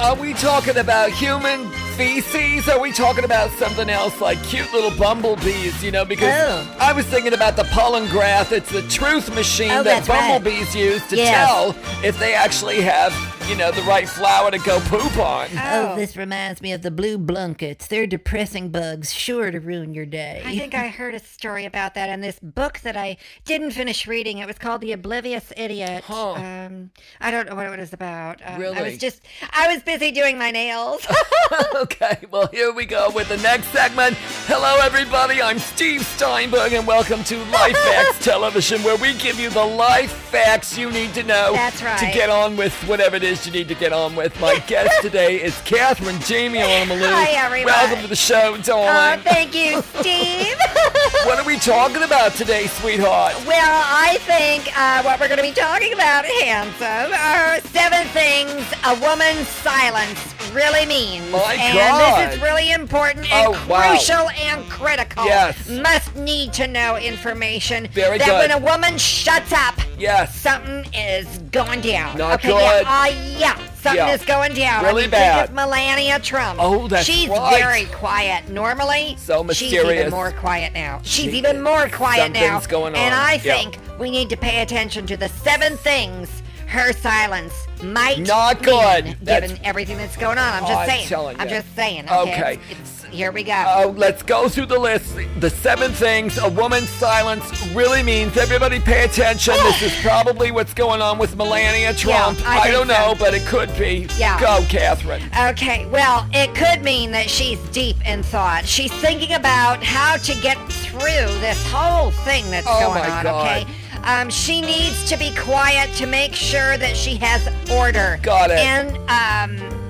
Are 0.00 0.16
we 0.16 0.34
talking 0.34 0.76
about 0.76 1.10
human 1.10 1.70
feces? 1.96 2.68
Are 2.68 2.80
we 2.80 2.92
talking 2.92 3.24
about 3.24 3.50
something 3.52 3.88
else 3.88 4.20
like 4.20 4.42
cute 4.44 4.72
little 4.72 4.90
bumblebees? 4.98 5.82
You 5.82 5.90
know, 5.92 6.04
because 6.04 6.32
Oh. 6.34 6.76
I 6.80 6.92
was 6.92 7.06
thinking 7.06 7.32
about 7.32 7.56
the 7.56 7.64
pollen 7.64 8.08
graph. 8.08 8.52
It's 8.52 8.70
the 8.70 8.82
truth 8.82 9.34
machine 9.34 9.70
Oh, 9.70 9.82
that 9.82 9.84
that's 9.84 10.08
right. 10.08 10.32
bumblebees 10.32 10.74
use 10.74 11.06
to 11.08 11.16
Yes. 11.16 11.34
tell 11.48 11.74
if 12.04 12.18
they 12.18 12.34
actually 12.34 12.80
have, 12.82 13.12
you 13.48 13.56
know, 13.56 13.70
the 13.70 13.82
right 13.82 14.08
flower 14.08 14.50
to 14.50 14.58
go 14.58 14.80
poop 14.80 15.18
on. 15.18 15.48
Oh, 15.58 15.96
this 15.96 16.16
reminds 16.16 16.62
me 16.62 16.72
of 16.72 16.82
the 16.82 16.90
blue 16.90 17.18
blunkets. 17.18 17.86
They're 17.86 18.06
depressing 18.06 18.70
bugs, 18.70 19.12
sure 19.12 19.50
to 19.50 19.60
ruin 19.60 19.92
your 19.92 20.06
day. 20.06 20.42
I 20.44 20.56
think 20.56 20.74
I 20.74 20.88
heard 20.88 21.14
a 21.14 21.18
story 21.18 21.66
about 21.66 21.94
that 21.94 22.08
in 22.08 22.20
this 22.20 22.38
book 22.40 22.80
that 22.80 22.96
I 22.96 23.18
didn't 23.44 23.72
finish 23.72 24.06
reading. 24.06 24.38
It 24.38 24.46
was 24.46 24.56
called 24.56 24.80
The 24.80 24.92
Oblivious 24.92 25.52
Idiot. 25.56 26.04
Huh. 26.04 26.32
Um, 26.32 26.90
I 27.20 27.30
don't 27.30 27.48
know 27.48 27.54
what 27.54 27.66
it 27.66 27.78
was 27.78 27.92
about. 27.92 28.40
Um, 28.44 28.62
I 28.62 28.82
was 28.82 28.98
just, 28.98 29.22
I 29.52 29.72
was 29.72 29.82
busy 29.82 30.10
doing 30.10 30.38
my 30.38 30.50
nails. 30.50 31.06
okay, 31.74 32.18
well, 32.30 32.46
here 32.48 32.72
we 32.72 32.86
go 32.86 33.10
with 33.10 33.28
the 33.28 33.38
next 33.38 33.66
segment. 33.68 34.16
Hello, 34.46 34.76
everybody. 34.82 35.40
I'm 35.40 35.58
Steve 35.58 36.04
Steinberg, 36.04 36.74
and 36.74 36.86
welcome 36.86 37.24
to 37.24 37.42
Life 37.46 37.76
Facts 37.88 38.22
Television, 38.22 38.82
where 38.82 38.98
we 38.98 39.14
give 39.14 39.40
you 39.40 39.48
the 39.48 39.64
life 39.64 40.12
facts 40.12 40.76
you 40.76 40.90
need 40.90 41.14
to 41.14 41.22
know 41.22 41.54
That's 41.54 41.80
to 41.80 42.10
get 42.12 42.28
on 42.28 42.54
with 42.54 42.74
whatever 42.86 43.16
it 43.16 43.22
is 43.22 43.46
you 43.46 43.52
need 43.52 43.68
to 43.68 43.74
get 43.74 43.94
on 43.94 44.14
with. 44.14 44.38
My 44.42 44.58
guest 44.66 45.00
today 45.00 45.42
is 45.42 45.58
Catherine 45.62 46.20
Jamie 46.20 46.58
Malou. 46.58 47.08
Hi, 47.08 47.30
everyone. 47.30 47.72
Welcome 47.72 48.02
to 48.02 48.06
the 48.06 48.14
show, 48.14 48.54
oh, 48.54 48.60
darling. 48.60 49.24
thank 49.24 49.54
you, 49.54 49.80
Steve. 49.98 50.58
what 51.24 51.38
are 51.38 51.46
we 51.46 51.56
talking 51.56 52.02
about 52.02 52.34
today, 52.34 52.66
sweetheart? 52.66 53.32
Well, 53.46 53.82
I 53.86 54.18
think 54.20 54.68
uh, 54.78 55.02
what 55.04 55.20
we're 55.20 55.28
going 55.28 55.38
to 55.38 55.42
be 55.42 55.52
talking 55.52 55.94
about, 55.94 56.26
handsome, 56.26 57.14
are 57.14 57.60
seven 57.72 58.06
things 58.08 58.62
a 58.84 59.00
woman's 59.00 59.48
silence 59.48 60.34
really 60.54 60.86
means. 60.86 61.30
My 61.32 61.54
and 61.54 61.76
God. 61.76 62.28
this 62.28 62.36
is 62.36 62.42
really 62.42 62.70
important 62.72 63.30
and 63.32 63.48
Oh, 63.54 63.66
wow. 63.68 63.90
crucial 63.90 64.30
and 64.30 64.68
critical. 64.70 65.24
Yes. 65.24 65.68
Must 65.68 66.14
need 66.16 66.52
to 66.54 66.66
know 66.66 66.96
information. 66.96 67.88
Very 67.92 68.18
that 68.18 68.26
good. 68.26 68.38
when 68.38 68.50
a 68.52 68.58
woman 68.58 68.96
shuts 68.98 69.52
up, 69.52 69.74
Yes. 69.98 70.34
something 70.36 70.86
is 70.94 71.26
going 71.50 71.80
down. 71.80 72.16
Not 72.18 72.34
okay, 72.34 72.48
good. 72.48 72.58
Yeah, 72.86 73.02
uh, 73.02 73.06
yeah, 73.38 73.58
something 73.80 74.06
Yeah. 74.06 74.14
is 74.14 74.24
going 74.24 74.54
down. 74.54 74.84
Really 74.84 75.02
I 75.02 75.06
mean, 75.06 75.10
bad. 75.10 75.52
Melania 75.54 76.18
Trump. 76.20 76.58
Oh, 76.62 76.88
that's 76.88 77.04
She's 77.06 77.28
right. 77.28 77.58
very 77.62 77.84
quiet. 77.86 78.48
Normally, 78.48 79.16
So 79.18 79.42
mysterious. 79.44 79.82
She's 79.88 79.98
even 80.00 80.10
more 80.10 80.32
quiet 80.32 80.72
now. 80.72 81.00
She's 81.02 81.30
She 81.32 81.38
even 81.38 81.62
more 81.62 81.88
quiet 81.88 82.32
now. 82.32 82.40
Something's 82.40 82.66
going 82.66 82.94
And 82.94 83.14
on. 83.14 83.20
I 83.20 83.40
Yeah. 83.42 83.56
think 83.56 83.78
we 83.98 84.10
need 84.10 84.28
to 84.30 84.36
pay 84.36 84.62
attention 84.62 85.06
to 85.06 85.16
the 85.16 85.28
seven 85.28 85.76
things 85.76 86.28
her 86.66 86.92
silence 86.92 87.52
might 87.92 88.18
Not 88.20 88.62
good. 88.62 89.16
That's- 89.22 89.50
given 89.50 89.64
everything 89.64 89.98
that's 89.98 90.16
going 90.16 90.38
on. 90.38 90.52
I'm 90.54 90.64
Oh, 90.64 90.68
just 90.68 90.80
I'm 90.80 90.88
saying. 90.88 91.08
telling 91.08 91.40
I'm 91.40 91.48
just 91.48 91.74
saying. 91.76 92.08
Okay. 92.08 92.20
Okay. 92.32 92.52
It's- 92.70 92.70
it's- 92.70 92.90
here 93.14 93.30
we 93.30 93.44
go. 93.44 93.52
Oh, 93.68 93.94
let's 93.96 94.24
go 94.24 94.48
through 94.48 94.66
the 94.66 94.78
list. 94.78 95.14
The 95.38 95.48
seven 95.48 95.92
things 95.92 96.36
a 96.36 96.48
woman's 96.48 96.88
silence 96.88 97.44
really 97.68 98.02
means. 98.02 98.36
Everybody 98.36 98.80
pay 98.80 99.04
attention. 99.04 99.54
This 99.62 99.82
is 99.82 99.92
probably 100.02 100.50
what's 100.50 100.74
going 100.74 101.00
on 101.00 101.18
with 101.18 101.36
Melania 101.36 101.94
Trump. 101.94 102.40
I 102.44 102.58
I, 102.62 102.70
don't 102.72 102.88
so. 102.88 102.94
know, 102.94 103.14
but 103.16 103.32
it 103.32 103.46
could 103.46 103.70
be. 103.78 104.08
Yeah. 104.16 104.40
Go, 104.40 104.64
Catherine. 104.68 105.22
Okay, 105.50 105.86
well, 105.86 106.26
it 106.32 106.56
could 106.56 106.82
mean 106.82 107.12
that 107.12 107.30
she's 107.30 107.60
deep 107.70 107.96
in 108.04 108.24
thought. 108.24 108.66
She's 108.66 108.92
thinking 108.94 109.32
about 109.34 109.84
how 109.84 110.16
to 110.16 110.34
get 110.40 110.56
through 110.72 111.00
this 111.40 111.64
whole 111.70 112.10
thing 112.10 112.50
that's 112.50 112.66
Oh, 112.68 112.80
going 112.94 113.10
on, 113.12 113.22
God. 113.22 113.46
okay? 113.46 113.66
Um, 114.04 114.28
she 114.30 114.60
needs 114.60 115.08
to 115.10 115.16
be 115.16 115.34
quiet 115.34 115.92
to 115.96 116.06
make 116.06 116.34
sure 116.34 116.76
that 116.76 116.96
she 116.96 117.16
has 117.16 117.46
order. 117.70 118.18
Got 118.22 118.50
it. 118.50 118.58
And 118.58 118.96
um, 119.08 119.80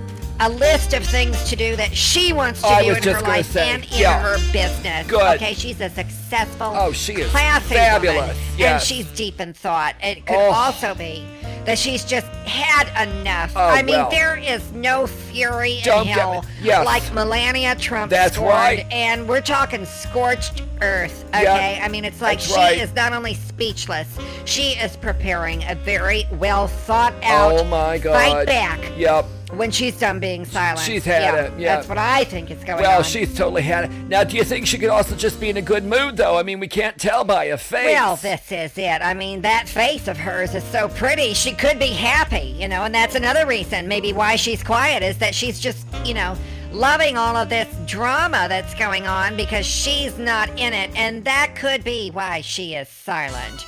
a 0.40 0.48
list 0.48 0.92
of 0.94 1.04
things 1.04 1.42
to 1.50 1.56
do 1.56 1.74
that 1.76 1.94
she 1.96 2.32
wants 2.32 2.60
to 2.62 2.68
I 2.68 2.84
do 2.84 2.94
in 2.94 3.02
her 3.02 3.20
life 3.22 3.46
say, 3.46 3.68
and 3.70 3.84
in 3.84 3.90
yeah. 3.92 4.20
her 4.22 4.36
business. 4.52 5.06
Good. 5.08 5.36
Okay, 5.36 5.54
she's 5.54 5.80
a 5.80 5.90
successful, 5.90 6.72
Oh, 6.74 6.92
she 6.92 7.14
is 7.14 7.30
classy 7.30 7.74
fabulous. 7.74 8.16
woman, 8.28 8.36
Yes. 8.56 8.72
and 8.72 8.82
she's 8.88 9.06
deep 9.16 9.40
in 9.40 9.52
thought. 9.52 9.94
It 10.02 10.26
could 10.26 10.36
Oh. 10.36 10.50
also 10.52 10.94
be 10.94 11.24
that 11.64 11.78
she's 11.78 12.04
just 12.04 12.26
had 12.46 13.08
enough. 13.08 13.52
Oh, 13.56 13.60
I 13.60 13.82
mean, 13.82 13.96
well. 13.96 14.10
there 14.10 14.36
is 14.36 14.72
no 14.72 15.06
fury 15.06 15.80
Don't 15.82 16.06
in 16.06 16.12
hell 16.12 16.44
yes. 16.62 16.84
like 16.84 17.12
Melania 17.12 17.74
Trump 17.76 18.10
That's 18.10 18.38
right. 18.38 18.86
and 18.90 19.28
we're 19.28 19.40
talking 19.40 19.84
scorched 19.84 20.62
earth. 20.82 21.24
Okay, 21.30 21.80
I 21.82 21.88
mean, 21.88 22.04
it's 22.04 22.20
like 22.20 22.38
That's 22.38 22.52
she 22.52 22.56
right. 22.60 22.78
is 22.78 22.94
not 22.94 23.12
only 23.12 23.34
speechless, 23.34 24.08
she 24.44 24.72
is 24.72 24.96
preparing 24.96 25.64
a 25.64 25.74
very 25.74 26.26
well 26.32 26.66
thought 26.66 27.14
out 27.22 27.58
oh, 27.58 27.64
my 27.64 27.98
God. 27.98 28.12
fight 28.14 28.46
back 28.46 28.80
Yep. 28.96 29.26
When 29.56 29.70
she's 29.70 29.98
done 29.98 30.20
being 30.20 30.44
silent. 30.44 30.80
She's 30.80 31.04
had 31.04 31.22
yeah, 31.22 31.34
it, 31.44 31.58
yeah. 31.58 31.76
that's 31.76 31.88
what 31.88 31.98
I 31.98 32.24
think 32.24 32.50
is 32.50 32.62
going 32.64 32.80
Well, 32.82 32.90
on. 32.90 32.96
Well, 32.96 33.02
she's 33.02 33.34
totally 33.34 33.62
had 33.62 33.84
it. 33.84 33.90
Now, 34.08 34.24
do 34.24 34.36
you 34.36 34.44
think 34.44 34.66
she 34.66 34.78
could 34.78 34.90
also 34.90 35.16
just 35.16 35.40
be 35.40 35.48
in 35.48 35.56
a 35.56 35.62
good 35.62 35.84
mood, 35.84 36.16
though? 36.16 36.36
I 36.36 36.42
mean, 36.42 36.60
we 36.60 36.68
can't 36.68 36.98
tell 36.98 37.24
by 37.24 37.48
her 37.48 37.56
face. 37.56 37.94
Well, 37.94 38.16
this 38.16 38.52
is 38.52 38.76
it. 38.76 39.00
I 39.02 39.14
mean, 39.14 39.42
that 39.42 39.68
face 39.68 40.08
of 40.08 40.16
hers 40.16 40.54
is 40.54 40.64
so 40.64 40.88
pretty. 40.88 41.34
She 41.34 41.52
could 41.52 41.78
be 41.78 41.88
happy, 41.88 42.54
you 42.58 42.68
know, 42.68 42.84
and 42.84 42.94
that's 42.94 43.14
another 43.14 43.46
reason 43.46 43.88
maybe 43.88 44.12
why 44.12 44.36
she's 44.36 44.62
quiet 44.62 45.02
is 45.02 45.18
that 45.18 45.34
she's 45.34 45.60
just, 45.60 45.86
you 46.04 46.14
know, 46.14 46.36
loving 46.72 47.16
all 47.16 47.36
of 47.36 47.48
this 47.48 47.68
drama 47.86 48.46
that's 48.48 48.74
going 48.74 49.06
on 49.06 49.36
because 49.36 49.64
she's 49.64 50.18
not 50.18 50.48
in 50.58 50.72
it, 50.72 50.90
and 50.96 51.24
that 51.24 51.54
could 51.54 51.84
be 51.84 52.10
why 52.10 52.40
she 52.40 52.74
is 52.74 52.88
silent. 52.88 53.66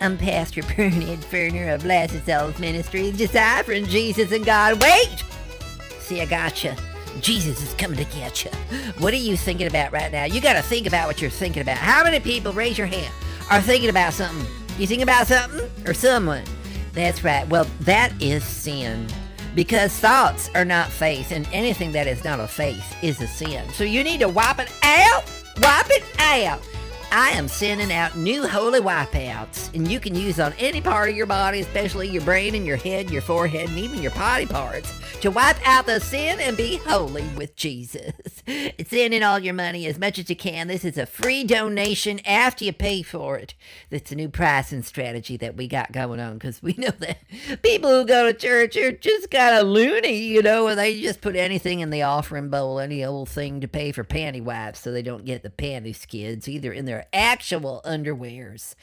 I'm 0.00 0.18
Pastor 0.18 0.62
Bernard 0.76 1.20
Ferner 1.20 1.74
of 1.74 1.82
Blessed 1.82 2.26
Souls 2.26 2.58
Ministries, 2.58 3.16
deciphering 3.16 3.86
Jesus 3.86 4.32
and 4.32 4.44
God. 4.44 4.82
Wait! 4.82 5.24
See, 5.98 6.20
I 6.20 6.26
gotcha. 6.26 6.76
Jesus 7.20 7.62
is 7.62 7.72
coming 7.74 7.96
to 7.98 8.04
get 8.16 8.44
you. 8.44 8.50
What 8.98 9.14
are 9.14 9.18
you 9.18 9.36
thinking 9.36 9.66
about 9.66 9.92
right 9.92 10.10
now? 10.10 10.24
You 10.24 10.40
got 10.40 10.54
to 10.54 10.62
think 10.62 10.86
about 10.86 11.06
what 11.06 11.22
you're 11.22 11.30
thinking 11.30 11.62
about. 11.62 11.78
How 11.78 12.02
many 12.02 12.20
people, 12.20 12.52
raise 12.52 12.76
your 12.76 12.86
hand, 12.86 13.12
are 13.50 13.60
thinking 13.60 13.88
about 13.88 14.12
something? 14.12 14.46
You 14.78 14.86
think 14.86 15.02
about 15.02 15.28
something 15.28 15.70
or 15.86 15.94
someone? 15.94 16.44
That's 16.92 17.22
right. 17.24 17.48
Well, 17.48 17.66
that 17.80 18.12
is 18.20 18.44
sin. 18.44 19.06
Because 19.54 19.92
thoughts 19.92 20.50
are 20.56 20.64
not 20.64 20.90
faith, 20.90 21.30
and 21.30 21.48
anything 21.52 21.92
that 21.92 22.08
is 22.08 22.24
not 22.24 22.40
a 22.40 22.48
faith 22.48 22.96
is 23.02 23.20
a 23.20 23.26
sin. 23.28 23.68
So 23.70 23.84
you 23.84 24.02
need 24.02 24.20
to 24.20 24.28
wipe 24.28 24.58
it 24.58 24.72
out. 24.82 25.24
Wipe 25.60 25.90
it 25.90 26.04
out. 26.18 26.60
I 27.16 27.30
am 27.30 27.46
sending 27.46 27.92
out 27.92 28.16
new 28.16 28.44
holy 28.44 28.80
wipeouts, 28.80 29.72
and 29.72 29.86
you 29.86 30.00
can 30.00 30.16
use 30.16 30.40
on 30.40 30.52
any 30.54 30.80
part 30.80 31.08
of 31.08 31.14
your 31.14 31.26
body, 31.26 31.60
especially 31.60 32.08
your 32.08 32.22
brain 32.22 32.56
and 32.56 32.66
your 32.66 32.76
head, 32.76 33.08
your 33.08 33.22
forehead, 33.22 33.68
and 33.68 33.78
even 33.78 34.02
your 34.02 34.10
potty 34.10 34.46
parts, 34.46 34.92
to 35.20 35.30
wipe 35.30 35.64
out 35.64 35.86
the 35.86 36.00
sin 36.00 36.40
and 36.40 36.56
be 36.56 36.78
holy 36.78 37.22
with 37.36 37.54
Jesus. 37.54 38.12
Send 38.86 39.14
in 39.14 39.22
all 39.22 39.38
your 39.38 39.54
money 39.54 39.86
as 39.86 39.96
much 39.96 40.18
as 40.18 40.28
you 40.28 40.34
can. 40.34 40.66
This 40.66 40.84
is 40.84 40.98
a 40.98 41.06
free 41.06 41.44
donation 41.44 42.18
after 42.26 42.64
you 42.64 42.72
pay 42.72 43.02
for 43.02 43.38
it. 43.38 43.54
That's 43.90 44.10
a 44.10 44.16
new 44.16 44.28
pricing 44.28 44.82
strategy 44.82 45.36
that 45.36 45.56
we 45.56 45.68
got 45.68 45.92
going 45.92 46.18
on 46.18 46.34
because 46.34 46.64
we 46.64 46.74
know 46.76 46.90
that 46.98 47.18
people 47.62 47.90
who 47.90 48.04
go 48.04 48.26
to 48.26 48.36
church 48.36 48.76
are 48.76 48.90
just 48.90 49.30
kind 49.30 49.54
of 49.54 49.68
loony, 49.68 50.18
you 50.18 50.42
know, 50.42 50.66
and 50.66 50.76
they 50.76 51.00
just 51.00 51.20
put 51.20 51.36
anything 51.36 51.78
in 51.78 51.90
the 51.90 52.02
offering 52.02 52.50
bowl, 52.50 52.80
any 52.80 53.04
old 53.04 53.28
thing 53.28 53.60
to 53.60 53.68
pay 53.68 53.92
for 53.92 54.02
panty 54.02 54.42
wipes 54.42 54.80
so 54.80 54.90
they 54.90 55.00
don't 55.00 55.24
get 55.24 55.44
the 55.44 55.50
panty 55.50 55.94
skids 55.94 56.48
either 56.48 56.72
in 56.72 56.86
their 56.86 57.03
actual 57.12 57.80
underwears 57.84 58.74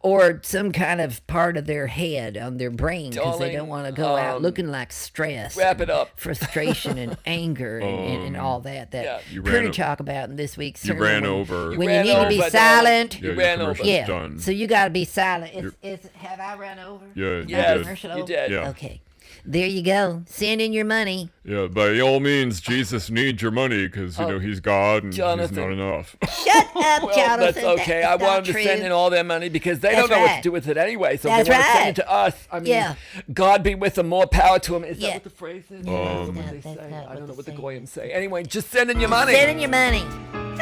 or 0.00 0.40
some 0.42 0.72
kind 0.72 1.00
of 1.00 1.24
part 1.26 1.56
of 1.56 1.66
their 1.66 1.86
head 1.88 2.36
on 2.36 2.56
their 2.58 2.70
brain 2.70 3.10
because 3.10 3.38
they 3.38 3.52
don't 3.52 3.68
want 3.68 3.86
to 3.86 3.92
go 3.92 4.16
out 4.16 4.36
um, 4.36 4.42
looking 4.42 4.68
like 4.68 4.92
stress, 4.92 5.56
Wrap 5.56 5.80
it 5.80 5.90
up. 5.90 6.18
frustration, 6.18 6.98
and 6.98 7.16
anger 7.26 7.78
and, 7.78 7.88
and, 7.98 8.22
and 8.28 8.36
all 8.36 8.60
that 8.60 8.90
that 8.92 9.04
yeah. 9.04 9.20
You 9.30 9.42
we're 9.42 9.50
ran 9.52 9.60
going 9.62 9.68
o- 9.68 9.72
to 9.72 9.80
talk 9.82 10.00
about 10.00 10.28
in 10.30 10.36
this 10.36 10.56
week's 10.56 10.84
You 10.84 10.88
sermon. 10.94 11.02
ran 11.02 11.22
When- 11.22 11.30
over. 11.30 11.72
You 11.72 11.78
when 11.78 11.88
ran 11.88 12.06
you 12.06 12.14
need 12.14 12.22
to 12.22 12.28
be 12.28 12.50
silent. 12.50 13.20
Yeah, 13.20 13.30
You 13.30 13.36
ran 13.38 13.60
over. 13.60 13.82
Yeah. 13.84 14.06
done. 14.06 14.38
So 14.38 14.50
you 14.50 14.66
got 14.66 14.84
to 14.84 14.90
be 14.90 15.04
silent. 15.04 15.54
Is, 15.54 15.72
is 15.82 16.10
have 16.14 16.40
I 16.40 16.56
run 16.56 16.78
over? 16.78 17.04
Yeah, 17.14 17.26
My 17.26 17.36
you 17.40 17.44
Yes, 17.48 17.74
did. 17.76 17.82
commercial 17.82 18.18
you 18.18 18.26
did. 18.26 18.50
Yeah. 18.50 18.68
Okay. 18.70 19.00
There 19.50 19.66
you 19.66 19.80
go. 19.82 20.24
Send 20.26 20.60
in 20.60 20.74
your 20.74 20.84
money. 20.84 21.30
Yeah, 21.42 21.68
by 21.68 21.98
all 22.00 22.20
means, 22.20 22.60
Jesus 22.60 23.08
needs 23.08 23.40
your 23.40 23.50
money 23.50 23.86
because 23.86 24.18
you 24.18 24.24
Oh, 24.26 24.28
know 24.32 24.38
he's 24.38 24.60
God 24.60 25.04
and 25.04 25.12
he's 25.14 25.16
Jonathan. 25.16 25.56
not 25.56 25.72
enough. 25.72 26.16
Shut 26.44 26.66
up, 26.76 27.02
Well, 27.04 27.16
Jonathan. 27.16 27.62
that's 27.62 27.80
okay. 27.80 28.02
I 28.02 28.16
want 28.16 28.44
them 28.44 28.44
to 28.44 28.52
true. 28.52 28.62
send 28.62 28.82
in 28.82 28.92
all 28.92 29.08
their 29.08 29.24
money 29.24 29.48
because 29.48 29.80
they 29.80 29.94
That's 29.94 30.06
don't 30.06 30.10
know 30.18 30.20
what 30.26 30.36
to 30.36 30.42
do 30.42 30.52
with 30.52 30.68
it 30.68 30.76
anyway. 30.76 31.16
So 31.16 31.28
That's 31.28 31.48
they 31.48 31.54
want 31.54 31.64
to 31.64 31.72
send 31.72 31.88
it 31.88 31.94
to 31.96 32.10
us. 32.10 32.34
I 32.52 32.58
mean, 32.60 32.66
Yeah. 32.66 32.94
God 33.32 33.62
be 33.62 33.74
with 33.74 33.94
them. 33.94 34.08
More 34.10 34.26
power 34.26 34.58
to 34.58 34.72
them. 34.72 34.84
Is 34.84 34.98
Yeah. 34.98 35.06
that 35.08 35.14
what 35.14 35.24
the 35.24 35.30
phrase 35.30 35.64
is? 35.70 35.86
Um, 35.86 35.92
no, 35.94 36.26
That's 36.26 36.26
that's 36.26 36.36
what 36.36 36.36
they 36.36 36.52
that's 36.60 36.64
say. 36.82 36.90
not 36.90 37.08
I 37.08 37.14
don't 37.14 37.26
know 37.28 37.32
what 37.34 37.46
the 37.46 37.52
say. 37.52 37.56
goyim 37.56 37.86
say. 37.86 38.10
Anyway, 38.12 38.42
just 38.42 38.68
send 38.70 38.90
in 38.90 39.00
your 39.00 39.08
money. 39.08 39.32
Send 39.32 39.50
in 39.52 39.58
your 39.60 39.70
money. 39.70 40.04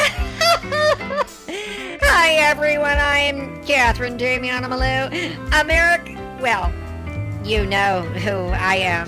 Hi, 2.08 2.34
everyone. 2.34 2.96
I'm 2.98 3.64
Catherine 3.64 4.16
Damiana 4.16 4.66
Malou. 4.66 5.60
America. 5.60 6.12
Well, 6.40 6.72
you 7.46 7.64
know 7.64 8.02
who 8.02 8.48
I 8.48 8.74
am. 8.76 9.06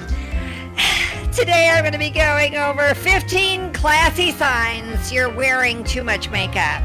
Today 1.32 1.70
I'm 1.72 1.82
going 1.82 1.92
to 1.92 1.98
be 1.98 2.10
going 2.10 2.54
over 2.54 2.94
15 2.94 3.72
classy 3.72 4.30
signs 4.30 5.12
you're 5.12 5.28
wearing 5.28 5.82
too 5.82 6.04
much 6.04 6.30
makeup, 6.30 6.80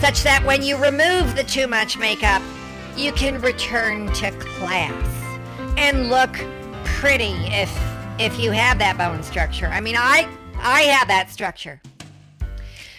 such 0.00 0.24
that 0.24 0.42
when 0.44 0.64
you 0.64 0.76
remove 0.76 1.36
the 1.36 1.44
too 1.44 1.68
much 1.68 1.96
makeup, 1.96 2.42
you 2.96 3.12
can 3.12 3.40
return 3.40 4.12
to 4.14 4.32
class 4.32 5.36
and 5.76 6.10
look 6.10 6.34
pretty 6.84 7.34
if 7.52 7.70
if 8.18 8.40
you 8.40 8.50
have 8.50 8.80
that 8.80 8.98
bone 8.98 9.22
structure. 9.22 9.66
I 9.66 9.80
mean, 9.80 9.96
I 9.96 10.28
I 10.56 10.82
have 10.82 11.06
that 11.06 11.30
structure. 11.30 11.80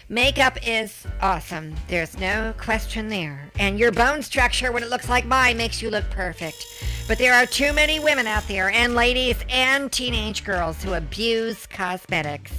Makeup 0.09 0.57
is 0.65 1.05
awesome. 1.21 1.75
There's 1.89 2.17
no 2.17 2.53
question 2.57 3.09
there. 3.09 3.51
And 3.59 3.77
your 3.77 3.91
bone 3.91 4.21
structure, 4.21 4.71
when 4.71 4.81
it 4.81 4.89
looks 4.89 5.09
like 5.09 5.25
mine, 5.25 5.57
makes 5.57 5.81
you 5.81 5.89
look 5.89 6.09
perfect. 6.09 6.65
But 7.09 7.17
there 7.17 7.33
are 7.33 7.45
too 7.45 7.73
many 7.73 7.99
women 7.99 8.25
out 8.25 8.47
there, 8.47 8.69
and 8.69 8.95
ladies 8.95 9.35
and 9.49 9.91
teenage 9.91 10.45
girls, 10.45 10.81
who 10.81 10.93
abuse 10.93 11.67
cosmetics. 11.67 12.53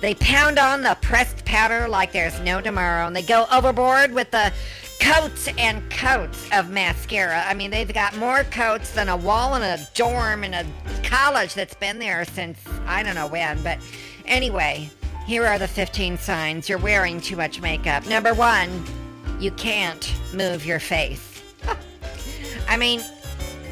They 0.00 0.16
pound 0.16 0.58
on 0.58 0.82
the 0.82 0.98
pressed 1.00 1.44
powder 1.44 1.86
like 1.86 2.10
there's 2.10 2.40
no 2.40 2.60
tomorrow, 2.60 3.06
and 3.06 3.14
they 3.14 3.22
go 3.22 3.46
overboard 3.52 4.12
with 4.12 4.32
the 4.32 4.52
coats 4.98 5.48
and 5.58 5.88
coats 5.92 6.48
of 6.52 6.70
mascara. 6.70 7.44
I 7.46 7.54
mean, 7.54 7.70
they've 7.70 7.92
got 7.92 8.16
more 8.16 8.42
coats 8.44 8.90
than 8.94 9.08
a 9.08 9.16
wall 9.16 9.54
in 9.54 9.62
a 9.62 9.78
dorm 9.94 10.42
in 10.42 10.54
a 10.54 10.66
college 11.04 11.54
that's 11.54 11.74
been 11.74 12.00
there 12.00 12.24
since 12.24 12.58
I 12.86 13.04
don't 13.04 13.14
know 13.14 13.28
when. 13.28 13.62
But 13.62 13.78
anyway, 14.26 14.90
here 15.30 15.46
are 15.46 15.60
the 15.60 15.68
15 15.68 16.18
signs 16.18 16.68
you're 16.68 16.76
wearing 16.76 17.20
too 17.20 17.36
much 17.36 17.60
makeup. 17.60 18.04
Number 18.08 18.34
one, 18.34 18.84
you 19.38 19.52
can't 19.52 20.12
move 20.34 20.66
your 20.66 20.80
face. 20.80 21.40
I 22.68 22.76
mean, 22.76 23.00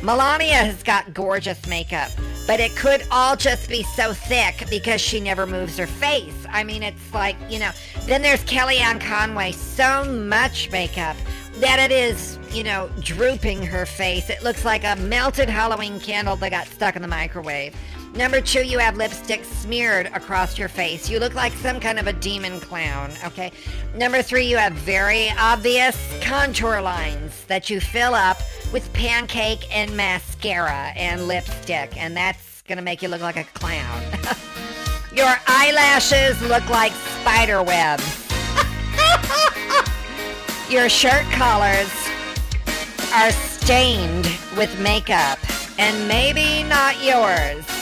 Melania 0.01 0.55
has 0.55 0.85
got 0.85 1.13
gorgeous 1.13 1.67
makeup, 1.67 2.13
but 2.47 2.61
it 2.61 2.77
could 2.77 3.05
all 3.11 3.35
just 3.35 3.69
be 3.69 3.83
so 3.83 4.13
thick 4.13 4.67
because 4.71 5.01
she 5.01 5.19
never 5.19 5.49
moves 5.49 5.77
her 5.79 5.89
face. 5.89 6.47
I 6.49 6.63
mean, 6.63 6.85
it's 6.85 7.13
like, 7.13 7.35
you 7.51 7.59
know. 7.59 7.73
Then 8.07 8.23
there's 8.23 8.45
Kellyanne 8.45 9.01
Conway, 9.01 9.51
so 9.51 10.05
much 10.05 10.71
makeup 10.71 11.17
that 11.55 11.81
it 11.81 11.93
is, 11.93 12.39
you 12.53 12.63
know, 12.63 12.89
drooping 13.01 13.65
her 13.65 13.85
face. 13.85 14.31
It 14.31 14.45
looks 14.45 14.65
like 14.65 14.85
a 14.85 14.95
melted 14.95 15.49
Halloween 15.49 15.99
candle 15.99 16.37
that 16.37 16.51
got 16.53 16.69
stuck 16.69 16.95
in 16.95 17.03
the 17.03 17.09
microwave. 17.09 17.75
Number 18.19 18.41
two, 18.41 18.65
you 18.65 18.81
have 18.81 18.97
lipstick 18.97 19.45
smeared 19.45 20.07
across 20.07 20.59
your 20.59 20.69
face. 20.69 21.09
You 21.09 21.21
look 21.21 21.37
like 21.37 21.53
some 21.53 21.79
kind 21.79 22.01
of 22.01 22.09
a 22.09 22.13
demon 22.13 22.59
clown, 22.59 23.13
okay? 23.25 23.53
Number 23.95 24.23
three, 24.23 24.45
you 24.45 24.57
have 24.57 24.73
very 24.73 25.31
obvious 25.39 25.97
contour 26.21 26.81
lines 26.81 27.45
that 27.45 27.71
you 27.71 27.81
fill 27.81 28.15
up 28.17 28.39
with 28.73 28.93
pancake 28.93 29.73
and 29.73 29.97
mascara 29.97 30.93
and 30.97 31.29
lipstick, 31.29 31.97
and 31.97 32.17
that's 32.17 32.63
gonna 32.63 32.83
make 32.83 33.03
you 33.03 33.09
look 33.09 33.21
like 33.21 33.37
a 33.37 33.45
clown. 33.45 34.03
Your 35.15 35.37
eyelashes 35.47 36.43
look 36.43 36.69
like 36.69 36.91
spider 37.21 37.63
webs. 37.63 38.29
Your 40.69 40.89
shirt 40.89 41.25
collars 41.31 41.95
are 43.15 43.31
stained 43.31 44.27
with 44.57 44.77
makeup, 44.81 45.39
and 45.79 46.09
maybe 46.09 46.65
not 46.65 47.01
yours. 47.01 47.78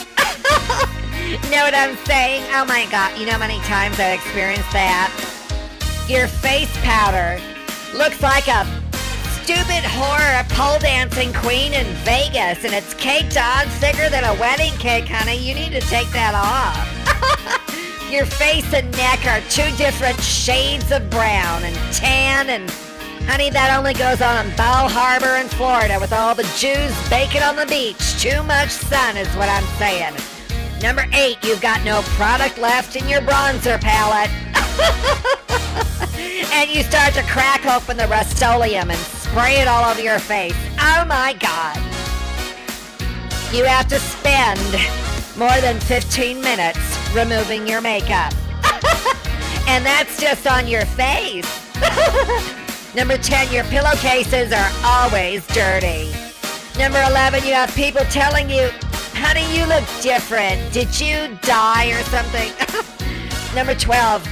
Know 1.51 1.63
what 1.63 1.73
I'm 1.73 1.95
saying? 2.05 2.43
Oh 2.53 2.65
my 2.65 2.85
god, 2.91 3.17
you 3.17 3.25
know 3.25 3.33
how 3.33 3.39
many 3.39 3.59
times 3.61 3.99
I've 3.99 4.19
experienced 4.19 4.71
that? 4.73 5.09
Your 6.09 6.27
face 6.27 6.71
powder 6.83 7.41
looks 7.97 8.21
like 8.21 8.47
a 8.47 8.65
stupid 9.41 9.83
horror 9.87 10.43
pole 10.49 10.77
dancing 10.79 11.31
queen 11.31 11.71
in 11.71 11.85
Vegas, 12.03 12.65
and 12.65 12.73
it's 12.73 12.93
caked 12.95 13.37
on 13.37 13.65
thicker 13.79 14.09
than 14.09 14.25
a 14.25 14.33
wedding 14.41 14.73
cake, 14.73 15.07
honey. 15.07 15.37
You 15.37 15.55
need 15.55 15.71
to 15.71 15.79
take 15.87 16.09
that 16.11 16.35
off. 16.35 16.83
Your 18.11 18.25
face 18.25 18.73
and 18.73 18.91
neck 18.97 19.25
are 19.25 19.39
two 19.49 19.69
different 19.77 20.19
shades 20.21 20.91
of 20.91 21.09
brown 21.09 21.63
and 21.63 21.75
tan 21.93 22.49
and 22.49 22.69
honey, 23.27 23.49
that 23.49 23.77
only 23.77 23.93
goes 23.93 24.21
on 24.21 24.45
in 24.45 24.55
Bal 24.55 24.89
Harbour 24.89 25.35
in 25.37 25.47
Florida 25.47 25.97
with 25.99 26.11
all 26.11 26.35
the 26.35 26.47
Jews 26.57 26.91
baking 27.09 27.43
on 27.43 27.55
the 27.55 27.65
beach. 27.67 28.21
Too 28.21 28.43
much 28.43 28.69
sun 28.69 29.15
is 29.15 29.27
what 29.35 29.49
I'm 29.49 29.65
saying. 29.77 30.15
Number 30.81 31.05
eight, 31.13 31.37
you've 31.43 31.61
got 31.61 31.83
no 31.83 32.01
product 32.15 32.57
left 32.59 32.95
in 32.95 33.07
your 33.09 33.21
bronzer 33.21 33.81
palette. 33.81 34.29
and 36.53 36.69
you 36.69 36.83
start 36.83 37.13
to 37.15 37.23
crack 37.23 37.65
open 37.65 37.97
the 37.97 38.07
Rust-Oleum 38.07 38.91
and 38.91 38.99
spray 38.99 39.55
it 39.59 39.67
all 39.67 39.89
over 39.89 40.01
your 40.01 40.19
face. 40.19 40.55
Oh 40.79 41.03
my 41.05 41.33
god. 41.39 41.77
You 43.53 43.63
have 43.63 43.87
to 43.87 43.99
spend 43.99 44.59
more 45.37 45.59
than 45.61 45.79
15 45.79 46.41
minutes 46.41 46.79
removing 47.13 47.67
your 47.67 47.81
makeup. 47.81 48.33
and 49.67 49.85
that's 49.85 50.19
just 50.19 50.45
on 50.45 50.67
your 50.67 50.85
face. 50.85 51.45
Number 52.95 53.17
10, 53.17 53.51
your 53.51 53.63
pillowcases 53.65 54.51
are 54.51 54.71
always 54.83 55.45
dirty. 55.47 56.11
Number 56.77 57.01
11, 57.09 57.43
you 57.45 57.53
have 57.53 57.73
people 57.75 58.01
telling 58.05 58.49
you, 58.49 58.69
honey, 59.17 59.57
you 59.57 59.65
look 59.65 59.83
different. 60.01 60.71
Did 60.71 60.99
you 60.99 61.37
die 61.41 61.87
or 61.87 62.03
something? 62.03 62.51
Number 63.55 63.73
12, 63.73 64.27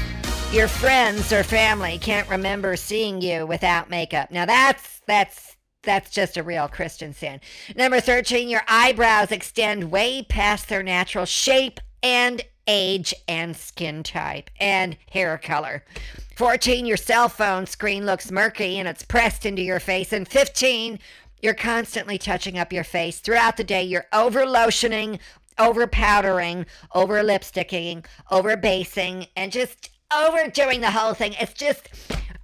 your 0.53 0.67
friends 0.67 1.33
or 1.33 1.43
family 1.43 1.97
can't 1.97 2.29
remember 2.29 2.75
seeing 2.75 3.19
you 3.21 3.47
without 3.47 3.89
makeup. 3.89 4.29
Now 4.29 4.45
that's, 4.45 5.01
that's, 5.07 5.55
that's 5.81 6.11
just 6.11 6.37
a 6.37 6.43
real 6.43 6.67
Christian 6.67 7.13
sin. 7.13 7.41
Number 7.75 7.99
13, 7.99 8.47
your 8.47 8.61
eyebrows 8.67 9.31
extend 9.31 9.91
way 9.91 10.23
past 10.23 10.69
their 10.69 10.83
natural 10.83 11.25
shape 11.25 11.79
and 12.03 12.43
age 12.67 13.13
and 13.27 13.55
skin 13.55 14.03
type 14.03 14.49
and 14.59 14.97
hair 15.09 15.39
color. 15.39 15.83
14, 16.35 16.85
your 16.85 16.97
cell 16.97 17.29
phone 17.29 17.65
screen 17.65 18.05
looks 18.05 18.31
murky 18.31 18.77
and 18.77 18.87
it's 18.87 19.03
pressed 19.03 19.45
into 19.45 19.61
your 19.61 19.79
face. 19.79 20.13
And 20.13 20.27
15, 20.27 20.99
you're 21.41 21.53
constantly 21.53 22.17
touching 22.17 22.57
up 22.57 22.73
your 22.73 22.83
face. 22.83 23.19
Throughout 23.19 23.57
the 23.57 23.63
day, 23.63 23.83
you're 23.83 24.07
over 24.13 24.45
lotioning, 24.45 25.19
over 25.57 25.87
powdering, 25.87 26.65
over 26.93 27.21
lipsticking, 27.23 28.05
over 28.31 28.57
basing, 28.57 29.27
and 29.35 29.51
just 29.51 29.89
overdoing 30.15 30.81
the 30.81 30.91
whole 30.91 31.13
thing. 31.13 31.35
It's 31.39 31.53
just, 31.53 31.89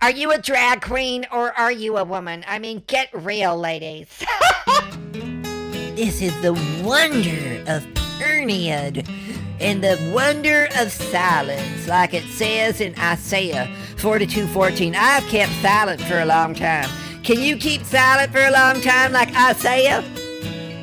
are 0.01 0.11
you 0.11 0.31
a 0.31 0.37
drag 0.37 0.81
queen 0.81 1.25
or 1.31 1.57
are 1.57 1.71
you 1.71 1.97
a 1.97 2.03
woman? 2.03 2.43
I 2.47 2.59
mean, 2.59 2.83
get 2.87 3.09
real, 3.13 3.57
ladies. 3.57 4.23
This 5.95 6.21
is 6.21 6.41
the 6.41 6.53
wonder 6.83 7.63
of 7.67 7.85
period 8.17 9.07
and 9.59 9.83
the 9.83 9.99
wonder 10.15 10.69
of 10.79 10.91
silence, 10.91 11.87
like 11.87 12.13
it 12.13 12.23
says 12.23 12.81
in 12.81 12.97
Isaiah 12.97 13.67
42:14. 13.97 14.95
I've 14.95 15.23
kept 15.25 15.51
silent 15.61 16.01
for 16.01 16.19
a 16.19 16.25
long 16.25 16.55
time. 16.55 16.89
Can 17.23 17.39
you 17.39 17.55
keep 17.55 17.83
silent 17.83 18.31
for 18.31 18.43
a 18.43 18.49
long 18.49 18.81
time 18.81 19.11
like 19.11 19.29
Isaiah? 19.35 20.03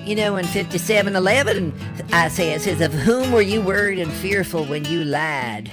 You 0.05 0.15
know, 0.15 0.37
in 0.37 0.47
57:11, 0.47 1.73
Isaiah 2.15 2.61
says, 2.61 2.81
"Of 2.81 2.93
whom 2.93 3.33
were 3.33 3.43
you 3.43 3.61
worried 3.61 3.99
and 3.99 4.13
fearful 4.13 4.65
when 4.65 4.85
you 4.85 5.05
lied?" 5.05 5.69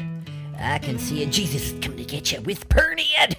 I 0.60 0.80
can 0.80 0.97
see 0.97 1.21
it. 1.21 1.30
Jesus 1.30 1.71
is 1.71 1.80
coming 1.82 1.99
to 1.99 2.04
get 2.04 2.32
you 2.32 2.41
with 2.41 2.67
period. 2.67 3.38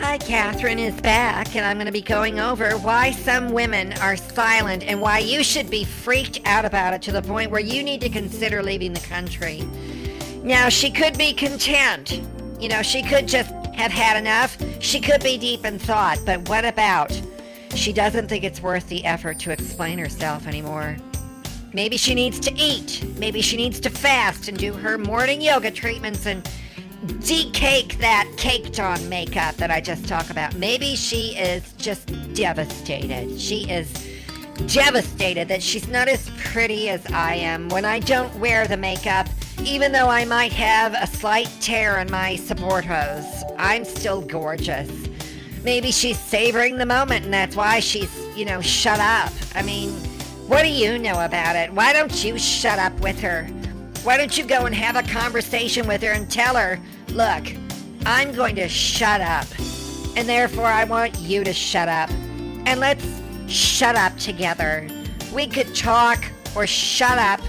Hi, 0.00 0.16
Catherine 0.16 0.78
is 0.78 0.98
back, 1.02 1.54
and 1.54 1.66
I'm 1.66 1.76
going 1.76 1.86
to 1.86 1.92
be 1.92 2.00
going 2.00 2.40
over 2.40 2.70
why 2.78 3.10
some 3.10 3.52
women 3.52 3.92
are 4.00 4.16
silent 4.16 4.84
and 4.84 5.02
why 5.02 5.18
you 5.18 5.44
should 5.44 5.68
be 5.68 5.84
freaked 5.84 6.40
out 6.46 6.64
about 6.64 6.94
it 6.94 7.02
to 7.02 7.12
the 7.12 7.22
point 7.22 7.50
where 7.50 7.60
you 7.60 7.82
need 7.82 8.00
to 8.00 8.08
consider 8.08 8.62
leaving 8.62 8.94
the 8.94 9.00
country. 9.00 9.68
Now, 10.42 10.70
she 10.70 10.90
could 10.90 11.18
be 11.18 11.34
content. 11.34 12.22
You 12.58 12.68
know, 12.70 12.82
she 12.82 13.02
could 13.02 13.28
just 13.28 13.52
have 13.76 13.92
had 13.92 14.16
enough. 14.16 14.56
She 14.82 15.00
could 15.00 15.22
be 15.22 15.38
deep 15.38 15.64
in 15.64 15.78
thought, 15.78 16.18
but 16.26 16.48
what 16.48 16.64
about? 16.64 17.12
She 17.74 17.92
doesn't 17.92 18.28
think 18.28 18.42
it's 18.42 18.60
worth 18.60 18.88
the 18.88 19.04
effort 19.04 19.38
to 19.40 19.50
explain 19.50 19.98
herself 19.98 20.46
anymore. 20.46 20.96
Maybe 21.72 21.96
she 21.96 22.14
needs 22.14 22.40
to 22.40 22.54
eat. 22.54 23.04
Maybe 23.18 23.42
she 23.42 23.56
needs 23.56 23.78
to 23.80 23.90
fast 23.90 24.48
and 24.48 24.56
do 24.56 24.72
her 24.72 24.96
morning 24.96 25.42
yoga 25.42 25.70
treatments 25.70 26.26
and 26.26 26.42
decake 27.20 27.98
that 27.98 28.26
caked 28.36 28.80
on 28.80 29.06
makeup 29.08 29.56
that 29.56 29.70
I 29.70 29.80
just 29.80 30.08
talked 30.08 30.30
about. 30.30 30.54
Maybe 30.56 30.96
she 30.96 31.36
is 31.36 31.74
just 31.74 32.06
devastated. 32.34 33.38
She 33.38 33.70
is 33.70 33.92
devastated 34.66 35.48
that 35.48 35.62
she's 35.62 35.86
not 35.86 36.08
as 36.08 36.30
pretty 36.38 36.88
as 36.88 37.04
I 37.12 37.34
am 37.34 37.68
when 37.68 37.84
I 37.84 37.98
don't 37.98 38.34
wear 38.36 38.66
the 38.66 38.78
makeup, 38.78 39.28
even 39.64 39.92
though 39.92 40.08
I 40.08 40.24
might 40.24 40.52
have 40.52 40.94
a 40.94 41.06
slight 41.06 41.50
tear 41.60 41.98
in 41.98 42.10
my 42.10 42.36
support 42.36 42.84
hose. 42.84 43.44
I'm 43.58 43.84
still 43.84 44.20
gorgeous. 44.20 44.90
Maybe 45.64 45.90
she's 45.90 46.18
savoring 46.18 46.76
the 46.76 46.86
moment 46.86 47.24
and 47.24 47.34
that's 47.34 47.56
why 47.56 47.80
she's, 47.80 48.10
you 48.36 48.44
know, 48.44 48.60
shut 48.60 49.00
up. 49.00 49.32
I 49.54 49.62
mean, 49.62 49.90
what 50.46 50.62
do 50.62 50.68
you 50.68 50.98
know 50.98 51.24
about 51.24 51.56
it? 51.56 51.72
Why 51.72 51.92
don't 51.92 52.24
you 52.24 52.38
shut 52.38 52.78
up 52.78 52.98
with 53.00 53.18
her? 53.20 53.44
Why 54.04 54.16
don't 54.16 54.38
you 54.38 54.44
go 54.44 54.66
and 54.66 54.74
have 54.74 54.94
a 54.94 55.02
conversation 55.02 55.88
with 55.88 56.02
her 56.02 56.12
and 56.12 56.30
tell 56.30 56.54
her, 56.54 56.78
look, 57.08 57.44
I'm 58.04 58.32
going 58.32 58.54
to 58.56 58.68
shut 58.68 59.20
up. 59.20 59.46
And 60.16 60.28
therefore, 60.28 60.66
I 60.66 60.84
want 60.84 61.18
you 61.18 61.42
to 61.42 61.52
shut 61.52 61.88
up. 61.88 62.08
And 62.66 62.78
let's 62.78 63.04
shut 63.48 63.96
up 63.96 64.16
together. 64.18 64.88
We 65.34 65.48
could 65.48 65.74
talk 65.74 66.24
or 66.54 66.66
shut 66.66 67.18
up 67.18 67.40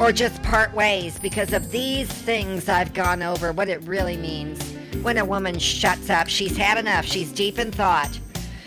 or 0.00 0.12
just 0.12 0.42
part 0.42 0.72
ways 0.74 1.18
because 1.18 1.52
of 1.52 1.70
these 1.70 2.08
things 2.08 2.68
I've 2.68 2.92
gone 2.92 3.22
over, 3.22 3.52
what 3.52 3.68
it 3.68 3.82
really 3.82 4.16
means. 4.16 4.62
When 5.02 5.18
a 5.18 5.24
woman 5.24 5.58
shuts 5.58 6.10
up, 6.10 6.28
she's 6.28 6.56
had 6.56 6.78
enough. 6.78 7.04
She's 7.04 7.32
deep 7.32 7.58
in 7.58 7.70
thought. 7.70 8.18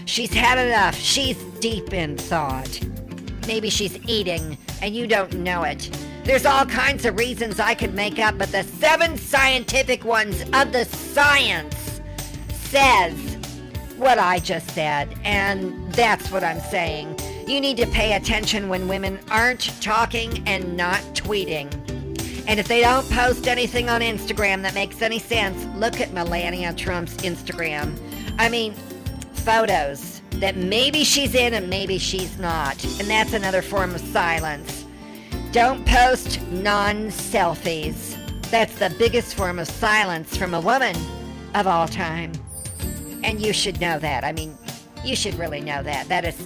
She's 0.06 0.34
had 0.34 0.58
enough. 0.58 0.96
She's 0.96 1.38
deep 1.60 1.94
in 1.94 2.18
thought. 2.18 2.80
Maybe 3.48 3.70
she's 3.70 3.98
eating 4.08 4.58
and 4.82 4.96
you 4.96 5.08
don't 5.08 5.34
know 5.34 5.63
it. 5.63 5.89
There's 6.24 6.46
all 6.46 6.65
kinds 6.65 7.06
of 7.06 7.18
reasons 7.18 7.60
I 7.60 7.74
could 7.74 7.94
make 7.94 8.20
up, 8.20 8.38
but 8.38 8.52
the 8.52 8.63
seven 8.63 9.18
scientific 9.18 10.06
ones 10.06 10.42
of 10.54 10.72
the 10.72 10.86
science 10.86 12.02
says 12.50 13.38
what 13.98 14.18
I 14.18 14.39
just 14.39 14.70
said, 14.72 15.13
and 15.24 15.92
that's 15.94 16.32
what 16.32 16.44
I'm 16.44 16.60
saying. 16.60 17.18
You 17.50 17.60
need 17.60 17.78
to 17.78 17.88
pay 17.88 18.14
attention 18.14 18.70
when 18.70 18.88
women 18.88 19.20
aren't 19.32 19.82
talking 19.82 20.48
and 20.48 20.78
not 20.78 21.00
tweeting. 21.16 21.74
And 22.48 22.60
if 22.60 22.68
they 22.68 22.82
don't 22.82 23.10
post 23.10 23.48
anything 23.48 23.90
on 23.90 24.02
Instagram 24.02 24.62
that 24.62 24.76
makes 24.76 25.02
any 25.02 25.18
sense, 25.18 25.66
look 25.76 26.00
at 26.00 26.14
Melania 26.14 26.74
Trump's 26.76 27.16
Instagram. 27.18 27.98
I 28.38 28.50
mean, 28.50 28.76
photos 29.34 30.22
that 30.34 30.58
maybe 30.58 31.04
she's 31.04 31.34
in 31.34 31.56
and 31.56 31.72
maybe 31.72 31.98
she's 31.98 32.38
not. 32.38 32.84
And 33.00 33.10
that's 33.10 33.34
another 33.34 33.64
form 33.64 33.96
of 33.96 34.02
silence. 34.02 34.86
Don't 35.52 35.84
post 35.88 36.40
non 36.52 37.08
selfies. 37.08 38.16
That's 38.52 38.78
the 38.78 38.94
biggest 39.00 39.34
form 39.34 39.58
of 39.58 39.68
silence 39.68 40.38
from 40.38 40.54
a 40.54 40.62
woman 40.62 40.96
of 41.56 41.66
all 41.66 41.88
time. 41.88 42.32
And 43.24 43.42
you 43.42 43.54
should 43.54 43.82
know 43.82 43.98
that. 43.98 44.24
I 44.24 44.34
mean, 44.34 44.56
you 45.04 45.16
should 45.16 45.34
really 45.34 45.62
know 45.62 45.82
that. 45.82 46.08
That 46.10 46.26
is 46.26 46.38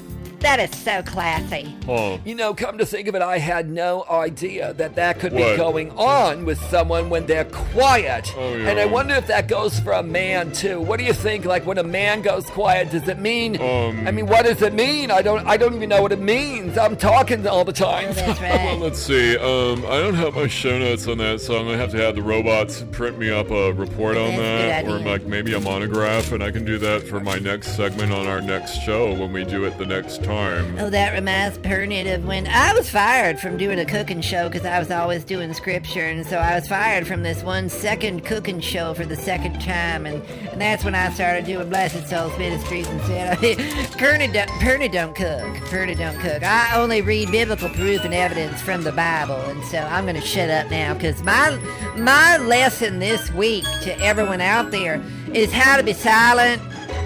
that 0.43 0.60
is 0.60 0.77
so 0.77 1.01
classy. 1.03 1.75
Huh. 1.86 2.17
You 2.25 2.36
know, 2.36 2.53
come 2.53 2.77
to 2.77 2.86
think 2.86 3.08
of 3.08 3.15
it, 3.15 3.21
I 3.21 3.38
had 3.39 3.69
no 3.69 4.06
idea 4.10 4.73
that 4.73 4.95
that 4.95 5.19
could 5.19 5.32
be 5.32 5.56
going 5.56 5.89
on 5.91 6.45
with 6.45 6.62
someone 6.69 7.10
when 7.10 7.25
they're 7.25 7.45
quiet. 7.45 8.32
Oh, 8.38 8.53
yeah. 8.56 8.69
And 8.69 8.79
I 8.79 8.86
wonder 8.86 9.15
if 9.15 9.25
that 9.27 9.47
goes 9.47 9.79
for 9.79 9.93
a 9.93 10.03
man 10.03 10.51
too. 10.51 10.82
What 10.82 10.99
do 10.99 11.06
you 11.06 11.13
think? 11.13 11.45
Like 11.45 11.65
when 11.65 11.77
a 11.77 11.84
man 11.84 12.21
goes 12.21 12.45
quiet, 12.49 12.91
does 12.91 13.08
it 13.08 13.19
mean? 13.19 13.60
Um. 13.62 14.06
I 14.06 14.12
mean, 14.12 14.27
what 14.27 14.45
does 14.45 14.62
it 14.62 14.73
mean? 14.73 15.12
I 15.12 15.21
don't. 15.21 15.47
I 15.47 15.56
don't 15.56 15.73
even 15.75 15.89
know 15.89 16.01
what 16.01 16.12
it 16.12 16.19
means. 16.19 16.77
I'm 16.77 16.97
talking 16.97 17.47
all 17.47 17.63
the 17.63 17.73
time. 17.73 18.13
That's 18.13 18.39
Well, 18.43 18.77
let's 18.77 18.99
see. 18.99 19.38
Um, 19.38 19.86
I 19.86 19.99
don't 19.99 20.15
have 20.15 20.36
my 20.36 20.47
show 20.47 20.77
notes 20.77 21.08
on 21.08 21.17
that, 21.19 21.39
so 21.39 21.58
I'm 21.58 21.65
gonna 21.65 21.77
have 21.77 21.91
to 21.91 21.97
have 21.97 22.15
the 22.15 22.21
robots 22.21 22.84
print 22.91 23.17
me 23.17 23.29
up 23.29 23.49
a 23.49 23.71
report 23.71 24.17
on 24.17 24.36
that, 24.36 24.86
or 24.86 24.99
like 24.99 25.23
maybe 25.25 25.53
a 25.53 25.60
monograph, 25.60 26.34
and 26.34 26.43
I 26.43 26.51
can 26.51 26.65
do 26.65 26.77
that 26.79 27.03
for 27.08 27.19
my 27.21 27.39
next 27.39 27.75
segment 27.77 28.12
on 28.12 28.27
our 28.27 28.41
next 28.41 28.82
show 28.82 29.13
when 29.13 29.32
we 29.32 29.45
do 29.45 29.63
it 29.63 29.77
the 29.77 29.86
next 29.86 30.23
time. 30.23 30.33
Oh, 30.80 30.89
that 30.89 31.13
reminds 31.13 31.60
Pernit 31.60 32.12
of 32.13 32.26
when 32.26 32.48
I 32.48 32.74
was 32.74 32.89
fired 32.89 33.39
from 33.39 33.58
doing 33.58 33.80
a 33.80 33.86
cooking 33.86 34.22
show 34.22 34.50
because 34.50 34.65
I 34.65 34.80
was 34.80 34.89
always 34.89 35.24
doing 35.24 35.54
scripture, 35.54 36.06
and 36.06 36.26
so 36.26 36.38
I 36.38 36.56
was 36.56 36.67
fired 36.67 37.06
from 37.06 37.22
this 37.22 37.43
one 37.43 37.69
second 37.69 38.26
cooking 38.26 38.60
show 38.60 38.96
for 38.96 39.06
the 39.06 39.15
second 39.15 39.62
time, 39.62 40.06
and, 40.06 40.24
and 40.52 40.60
that's 40.60 40.84
when 40.84 40.96
I 40.96 41.12
started 41.12 41.46
doing 41.46 41.69
Blessed 41.69 42.08
Souls 42.08 42.36
Ministries 42.39 42.88
and 42.88 43.02
said, 43.02 43.38
Pernit 43.98 44.34
don't, 44.34 44.50
Pernit 44.60 44.91
don't 44.91 45.15
cook, 45.15 45.56
Pernit 45.69 46.00
don't 46.00 46.19
cook. 46.19 46.41
I 46.41 46.76
only 46.78 47.02
read 47.02 47.32
biblical 47.32 47.69
proof 47.69 48.04
and 48.04 48.13
evidence 48.13 48.62
from 48.62 48.84
the 48.84 48.91
Bible, 48.91 49.36
and 49.36 49.63
so 49.65 49.78
I'm 49.78 50.06
going 50.06 50.19
to 50.19 50.28
shut 50.28 50.50
up 50.50 50.72
now 50.72 50.96
because 50.96 51.22
my 51.24 51.58
my 51.96 52.38
lesson 52.38 53.00
this 53.00 53.32
week 53.34 53.65
to 53.84 53.96
everyone 54.00 54.41
out 54.41 54.72
there 54.72 55.04
is 55.34 55.52
how 55.52 55.78
to 55.78 55.84
be 55.84 55.93
silent 55.93 56.62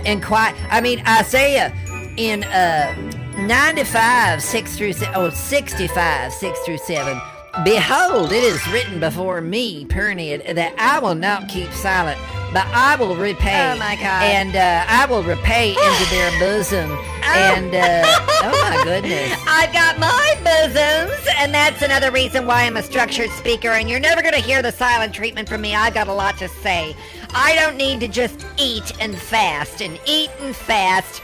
and 0.05 0.23
quiet. 0.23 0.55
I 0.71 0.79
mean, 0.79 1.03
Isaiah 1.05 1.73
in 2.17 2.43
uh 2.45 3.16
95 3.37 4.41
6 4.41 4.77
through 4.77 4.93
7 4.93 5.13
oh 5.15 5.29
65 5.29 6.33
6 6.33 6.59
through 6.65 6.77
7 6.77 7.21
behold 7.63 8.31
it 8.31 8.43
is 8.43 8.67
written 8.69 8.99
before 8.99 9.41
me 9.41 9.85
Perniad 9.85 10.55
that 10.55 10.73
i 10.79 10.99
will 10.99 11.15
not 11.15 11.47
keep 11.47 11.71
silent 11.71 12.19
but 12.53 12.65
i 12.67 12.95
will 12.95 13.15
repay 13.15 13.73
Oh, 13.73 13.77
my 13.77 13.95
God. 13.95 14.23
and 14.23 14.55
uh, 14.55 14.85
i 14.87 15.05
will 15.05 15.21
repay 15.23 15.69
into 15.71 16.09
their 16.09 16.31
bosom 16.39 16.89
and 17.23 17.75
uh, 17.75 18.03
oh 18.43 18.69
my 18.69 18.83
goodness 18.83 19.39
I've 19.47 19.73
got 19.73 19.99
my 19.99 20.35
bosoms, 20.43 21.27
and 21.39 21.53
that's 21.53 21.81
another 21.81 22.09
reason 22.11 22.45
why 22.47 22.63
I'm 22.63 22.77
a 22.77 22.83
structured 22.83 23.29
speaker, 23.31 23.69
and 23.69 23.89
you're 23.89 23.99
never 23.99 24.21
going 24.21 24.33
to 24.33 24.39
hear 24.39 24.61
the 24.61 24.71
silent 24.71 25.13
treatment 25.13 25.49
from 25.49 25.59
me. 25.61 25.75
I've 25.75 25.93
got 25.93 26.07
a 26.07 26.13
lot 26.13 26.37
to 26.37 26.47
say. 26.47 26.95
I 27.33 27.53
don't 27.55 27.75
need 27.75 27.99
to 28.01 28.07
just 28.07 28.45
eat 28.57 28.93
and 29.01 29.17
fast 29.17 29.81
and 29.81 29.99
eat 30.05 30.29
and 30.39 30.55
fast. 30.55 31.21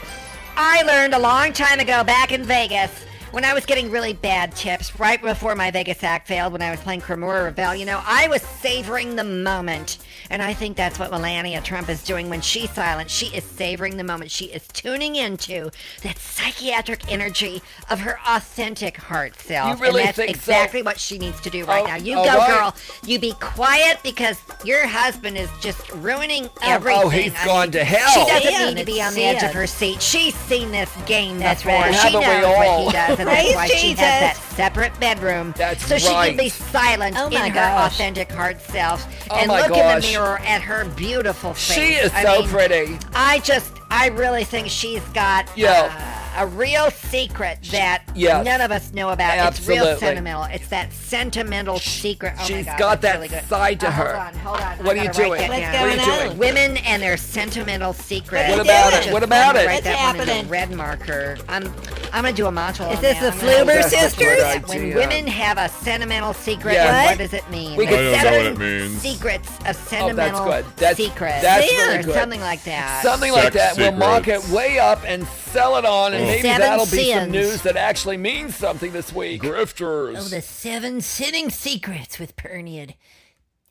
I 0.56 0.82
learned 0.82 1.14
a 1.14 1.18
long 1.18 1.52
time 1.52 1.80
ago 1.80 2.04
back 2.04 2.30
in 2.30 2.44
Vegas 2.44 3.03
when 3.34 3.44
I 3.44 3.52
was 3.52 3.66
getting 3.66 3.90
really 3.90 4.12
bad 4.12 4.54
tips 4.54 4.98
right 5.00 5.20
before 5.20 5.56
my 5.56 5.70
Vegas 5.72 6.04
act 6.04 6.28
failed 6.28 6.52
when 6.52 6.62
I 6.62 6.70
was 6.70 6.78
playing 6.78 7.00
Cremora 7.00 7.44
Rebel. 7.46 7.74
You 7.74 7.84
know, 7.84 8.00
I 8.06 8.28
was 8.28 8.40
savoring 8.42 9.16
the 9.16 9.24
moment. 9.24 9.98
And 10.30 10.40
I 10.40 10.54
think 10.54 10.76
that's 10.76 10.98
what 11.00 11.10
Melania 11.10 11.60
Trump 11.60 11.88
is 11.88 12.02
doing 12.04 12.30
when 12.30 12.40
she's 12.40 12.70
silent. 12.70 13.10
She 13.10 13.26
is 13.36 13.42
savoring 13.44 13.96
the 13.96 14.04
moment. 14.04 14.30
She 14.30 14.46
is 14.46 14.66
tuning 14.68 15.16
into 15.16 15.70
that 16.02 16.16
psychiatric 16.18 17.10
energy 17.12 17.60
of 17.90 18.00
her 18.00 18.18
authentic 18.26 18.96
heart 18.96 19.36
self. 19.38 19.78
You 19.78 19.82
really 19.84 20.00
and 20.02 20.08
that's 20.08 20.16
think 20.16 20.30
so? 20.36 20.52
exactly 20.52 20.82
what 20.82 20.98
she 21.00 21.18
needs 21.18 21.40
to 21.42 21.50
do 21.50 21.64
right 21.64 21.82
Oh, 21.82 21.86
now. 21.88 21.96
You 21.96 22.14
go, 22.14 22.38
right. 22.38 22.48
girl. 22.48 22.74
You 23.04 23.18
be 23.18 23.32
quiet 23.40 23.98
because 24.04 24.40
your 24.64 24.86
husband 24.86 25.36
is 25.36 25.50
just 25.60 25.90
ruining 25.94 26.44
oh, 26.46 26.50
oh, 26.62 26.70
everything. 26.70 27.02
oh, 27.04 27.08
he's 27.10 27.34
I 27.34 27.44
gone 27.44 27.62
mean, 27.66 27.72
to 27.72 27.84
hell. 27.84 28.10
She 28.26 28.30
doesn't 28.32 28.52
Yeah, 28.52 28.68
need 28.70 28.78
to 28.78 28.86
be 28.86 29.02
on 29.02 29.12
the 29.14 29.24
edge 29.24 29.42
of 29.42 29.50
her 29.52 29.66
seat. 29.66 30.00
She's 30.00 30.34
seen 30.34 30.70
this 30.70 30.90
game 31.06 31.38
That's 31.38 31.62
before. 31.62 31.80
right. 31.80 31.92
She 31.94 31.98
Haven't 31.98 32.20
we 32.20 32.26
knows 32.26 32.44
all? 32.44 32.84
what 32.86 32.94
he 32.94 33.14
does, 33.16 33.18
and 33.28 33.36
that's 33.36 33.42
Praise 33.44 33.54
why 33.54 33.66
she 33.68 33.88
has 33.90 33.96
that 33.98 34.36
separate 34.36 34.98
bedroom. 35.00 35.54
That's 35.56 35.84
so 35.86 35.98
she 35.98 36.08
can 36.12 36.36
be 36.36 36.48
silent 36.48 37.16
Oh, 37.18 37.26
in 37.28 37.32
her 37.34 37.50
gosh. 37.54 37.92
authentic 37.94 38.30
heart 38.32 38.60
self 38.60 39.06
Oh, 39.30 39.36
and 39.36 39.48
my 39.48 39.60
look 39.66 39.76
in 39.76 40.00
the 40.00 40.06
mirror 40.06 40.38
at 40.40 40.60
her 40.62 40.84
beautiful 40.90 41.54
face. 41.54 41.74
She 41.76 41.94
is 41.94 42.12
I 42.12 42.22
so 42.22 42.40
mean, 42.40 42.48
pretty. 42.48 42.98
I 43.14 43.40
just, 43.40 43.72
I 43.90 44.08
really 44.08 44.44
think 44.44 44.68
she's 44.68 45.02
got 45.08 45.48
Yeah. 45.56 45.92
uh, 45.96 46.13
a 46.36 46.46
real 46.46 46.90
secret 46.90 47.58
that 47.70 48.02
none 48.16 48.60
of 48.60 48.70
us 48.70 48.92
know 48.92 49.10
about. 49.10 49.38
Absolutely. 49.38 49.76
It's 49.76 49.86
real 49.86 49.98
sentimental. 49.98 50.44
It's 50.44 50.68
that 50.68 50.92
sentimental 50.92 51.78
secret. 51.78 52.34
Oh 52.38 52.44
She's 52.44 52.66
God, 52.66 52.78
got 52.78 53.00
that 53.02 53.14
really 53.16 53.28
side 53.28 53.80
to 53.80 53.88
uh, 53.88 53.92
her. 53.92 54.16
Hold 54.16 54.34
on, 54.34 54.34
hold 54.40 54.60
on. 54.60 54.84
What 54.84 54.96
are 54.96 55.04
you 55.04 55.12
doing? 55.12 55.48
What's 55.48 55.60
down. 55.60 55.72
going 55.72 55.98
what? 55.98 56.24
Doing? 56.24 56.38
Women 56.38 56.76
and 56.78 57.02
their 57.02 57.16
sentimental 57.16 57.92
secrets. 57.92 58.50
What 58.50 58.60
about 58.60 58.92
it? 58.92 59.12
What 59.12 59.22
about 59.22 59.56
it? 59.56 59.66
What's 59.66 59.86
happening? 59.86 60.48
Red 60.48 60.70
marker. 60.72 61.36
I'm 61.48 61.64
I'm 62.12 62.22
gonna 62.22 62.32
do 62.32 62.46
a 62.46 62.52
montage. 62.52 62.94
Is 62.94 63.00
this 63.00 63.18
the 63.20 63.30
Fluber 63.30 63.82
sisters? 63.82 64.68
When 64.68 64.94
women 64.94 65.26
have 65.26 65.58
a 65.58 65.68
sentimental 65.68 66.32
secret, 66.32 66.76
what 66.76 67.18
does 67.18 67.32
it 67.32 67.48
mean? 67.50 67.76
We 67.76 67.86
could 67.86 68.14
seven 68.20 68.58
means. 68.58 69.00
secrets 69.00 69.48
of 69.60 69.68
oh, 69.68 69.72
sentimental 69.72 70.44
secrets. 70.44 70.68
that's 70.76 70.76
good. 70.76 70.76
That's, 70.76 70.96
secrets. 70.96 71.42
That's 71.42 72.04
good. 72.06 72.14
Something 72.14 72.40
like 72.40 72.62
that. 72.64 73.02
Something 73.02 73.32
like 73.32 73.52
that. 73.54 73.76
We'll 73.76 73.92
mark 73.92 74.28
it 74.28 74.46
way 74.48 74.78
up 74.78 75.00
and 75.04 75.26
sell 75.54 75.76
it 75.76 75.84
on, 75.84 76.12
and 76.12 76.22
the 76.22 76.26
maybe 76.26 76.42
that'll 76.42 76.84
sins. 76.84 77.02
be 77.02 77.12
some 77.12 77.30
news 77.30 77.62
that 77.62 77.76
actually 77.76 78.16
means 78.16 78.56
something 78.56 78.90
this 78.90 79.12
week. 79.12 79.40
Grifters. 79.40 80.16
Oh, 80.18 80.24
the 80.24 80.42
seven 80.42 81.00
sinning 81.00 81.48
secrets 81.48 82.18
with 82.18 82.34
Perniad. 82.34 82.94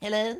Hello? 0.00 0.36